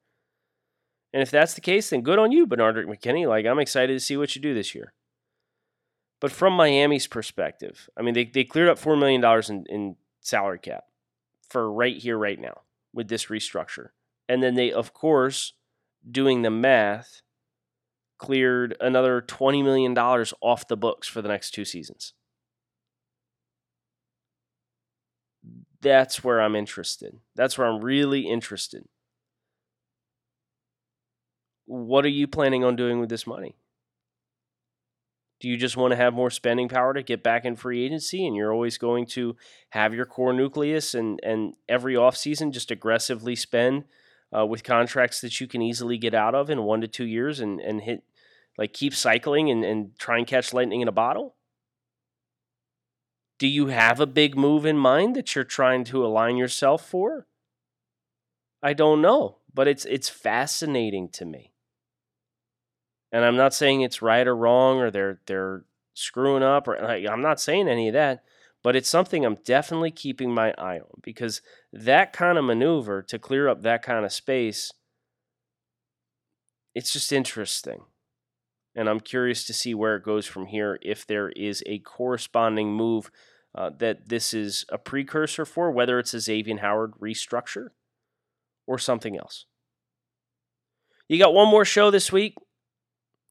And 1.13 1.21
if 1.21 1.29
that's 1.29 1.53
the 1.53 1.61
case, 1.61 1.91
then 1.91 2.01
good 2.01 2.17
on 2.17 2.31
you, 2.31 2.47
Benardrick 2.47 2.87
McKinney. 2.87 3.29
Like, 3.29 3.45
I'm 3.45 3.59
excited 3.59 3.93
to 3.93 3.99
see 3.99 4.17
what 4.17 4.35
you 4.35 4.41
do 4.41 4.55
this 4.55 4.73
year. 4.73 4.91
But 6.19 6.31
from 6.31 6.53
Miami's 6.53 7.05
perspective, 7.05 7.87
I 7.95 8.01
mean, 8.01 8.15
they, 8.15 8.25
they 8.25 8.45
cleared 8.45 8.69
up 8.69 8.79
$4 8.79 8.97
million 8.97 9.23
in, 9.47 9.65
in 9.69 9.95
salary 10.21 10.57
cap 10.57 10.85
for 11.51 11.71
right 11.71 11.97
here, 11.97 12.17
right 12.17 12.39
now 12.39 12.61
with 12.95 13.09
this 13.09 13.27
restructure. 13.27 13.89
And 14.27 14.41
then 14.41 14.55
they, 14.55 14.71
of 14.71 14.91
course, 14.91 15.53
doing 16.09 16.41
the 16.41 16.49
math, 16.49 17.21
cleared 18.17 18.75
another 18.79 19.21
$20 19.21 19.63
million 19.63 19.97
off 19.97 20.67
the 20.67 20.77
books 20.77 21.07
for 21.07 21.21
the 21.21 21.29
next 21.29 21.51
two 21.51 21.65
seasons. 21.65 22.13
That's 25.81 26.23
where 26.23 26.41
I'm 26.41 26.55
interested. 26.55 27.19
That's 27.35 27.57
where 27.57 27.67
I'm 27.67 27.81
really 27.81 28.21
interested 28.21 28.85
what 31.65 32.05
are 32.05 32.09
you 32.09 32.27
planning 32.27 32.63
on 32.63 32.75
doing 32.75 32.99
with 32.99 33.09
this 33.09 33.27
money? 33.27 33.55
Do 35.41 35.49
you 35.49 35.57
just 35.57 35.75
want 35.75 35.91
to 35.91 35.97
have 35.97 36.13
more 36.13 36.29
spending 36.29 36.69
power 36.69 36.93
to 36.93 37.03
get 37.03 37.21
back 37.21 37.43
in 37.43 37.55
free 37.55 37.83
agency 37.83 38.25
and 38.25 38.35
you're 38.35 38.53
always 38.53 38.77
going 38.77 39.05
to 39.07 39.35
have 39.71 39.93
your 39.93 40.05
core 40.05 40.33
nucleus 40.33 40.93
and, 40.93 41.19
and 41.23 41.53
every 41.67 41.95
offseason 41.95 42.51
just 42.51 42.71
aggressively 42.71 43.35
spend 43.35 43.83
uh, 44.35 44.45
with 44.45 44.63
contracts 44.63 45.21
that 45.21 45.39
you 45.41 45.47
can 45.47 45.61
easily 45.61 45.97
get 45.97 46.13
out 46.13 46.35
of 46.35 46.49
in 46.49 46.63
one 46.63 46.81
to 46.81 46.87
two 46.87 47.05
years 47.05 47.39
and, 47.39 47.59
and 47.59 47.81
hit 47.81 48.03
like 48.57 48.73
keep 48.73 48.93
cycling 48.93 49.49
and, 49.49 49.65
and 49.65 49.97
try 49.99 50.17
and 50.17 50.27
catch 50.27 50.53
lightning 50.53 50.81
in 50.81 50.87
a 50.87 50.93
bottle? 50.93 51.35
Do 53.37 53.47
you 53.47 53.67
have 53.67 53.99
a 53.99 54.07
big 54.07 54.37
move 54.37 54.65
in 54.65 54.77
mind 54.77 55.15
that 55.15 55.35
you're 55.35 55.43
trying 55.43 55.83
to 55.85 56.05
align 56.05 56.37
yourself 56.37 56.87
for? 56.87 57.27
I 58.63 58.73
don't 58.73 59.01
know, 59.01 59.39
but 59.53 59.67
it's 59.67 59.85
it's 59.85 60.09
fascinating 60.09 61.09
to 61.09 61.25
me. 61.25 61.53
And 63.11 63.23
I'm 63.23 63.35
not 63.35 63.53
saying 63.53 63.81
it's 63.81 64.01
right 64.01 64.25
or 64.25 64.35
wrong 64.35 64.79
or 64.79 64.89
they're 64.89 65.19
they're 65.25 65.65
screwing 65.93 66.43
up 66.43 66.67
or 66.67 66.75
I'm 66.77 67.21
not 67.21 67.39
saying 67.39 67.67
any 67.67 67.89
of 67.89 67.93
that, 67.93 68.23
but 68.65 68.75
it's 68.75 68.89
something 68.89 69.23
I'm 69.23 69.37
definitely 69.45 69.91
keeping 69.91 70.33
my 70.33 70.51
eye 70.57 70.79
on 70.79 70.99
because 71.03 71.43
that 71.71 72.13
kind 72.13 72.35
of 72.35 72.45
maneuver 72.45 73.03
to 73.03 73.19
clear 73.19 73.47
up 73.47 73.61
that 73.61 73.83
kind 73.83 74.03
of 74.03 74.11
space 74.11 74.71
it's 76.73 76.91
just 76.91 77.13
interesting. 77.13 77.83
And 78.75 78.89
I'm 78.89 79.01
curious 79.01 79.45
to 79.45 79.53
see 79.53 79.75
where 79.75 79.95
it 79.95 80.03
goes 80.03 80.25
from 80.25 80.47
here 80.47 80.79
if 80.81 81.05
there 81.05 81.29
is 81.29 81.61
a 81.67 81.77
corresponding 81.77 82.73
move 82.73 83.11
uh, 83.53 83.69
that 83.77 84.09
this 84.09 84.33
is 84.33 84.65
a 84.69 84.79
precursor 84.79 85.45
for, 85.45 85.69
whether 85.69 85.99
it's 85.99 86.15
a 86.15 86.19
Xavier 86.19 86.57
Howard 86.57 86.93
restructure 86.99 87.67
or 88.65 88.79
something 88.79 89.15
else. 89.15 89.45
You 91.07 91.19
got 91.19 91.35
one 91.35 91.49
more 91.49 91.65
show 91.65 91.91
this 91.91 92.11
week. 92.11 92.33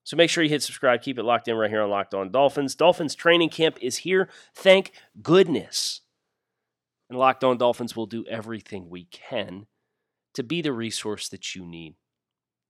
So 0.04 0.16
make 0.16 0.30
sure 0.30 0.44
you 0.44 0.50
hit 0.50 0.62
subscribe. 0.62 1.02
Keep 1.02 1.18
it 1.18 1.24
locked 1.24 1.48
in 1.48 1.56
right 1.56 1.70
here 1.70 1.82
on 1.82 1.90
Locked 1.90 2.14
On 2.14 2.30
Dolphins. 2.30 2.74
Dolphins 2.74 3.14
training 3.14 3.48
camp 3.48 3.78
is 3.80 3.98
here. 3.98 4.28
Thank 4.54 4.92
goodness. 5.22 6.02
And 7.08 7.18
Locked 7.18 7.42
On 7.42 7.56
Dolphins 7.56 7.96
will 7.96 8.06
do 8.06 8.24
everything 8.26 8.88
we 8.88 9.04
can 9.04 9.66
to 10.34 10.42
be 10.42 10.60
the 10.60 10.72
resource 10.72 11.28
that 11.30 11.54
you 11.54 11.64
need 11.64 11.94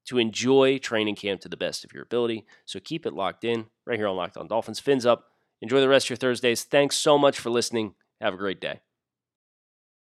to 0.07 0.19
enjoy 0.19 0.79
training 0.79 1.17
camp 1.17 1.41
to 1.41 1.49
the 1.49 1.57
best 1.57 1.85
of 1.85 1.93
your 1.93 2.03
ability. 2.03 2.45
So 2.67 2.79
keep 2.79 3.07
it 3.07 3.15
locked 3.15 3.43
in 3.43 3.67
right 3.87 3.99
here 3.99 4.07
on 4.07 4.17
Locked 4.17 4.37
On 4.37 4.47
Dolphins. 4.47 4.81
Fins 4.81 5.07
up. 5.07 5.27
Enjoy 5.61 5.81
the 5.81 5.89
rest 5.89 6.07
of 6.07 6.11
your 6.11 6.17
Thursdays. 6.19 6.63
Thanks 6.63 6.97
so 6.97 7.17
much 7.17 7.41
for 7.41 7.51
listening. 7.51 7.95
Have 8.21 8.35
a 8.35 8.39
great 8.39 8.61
day. 8.61 8.81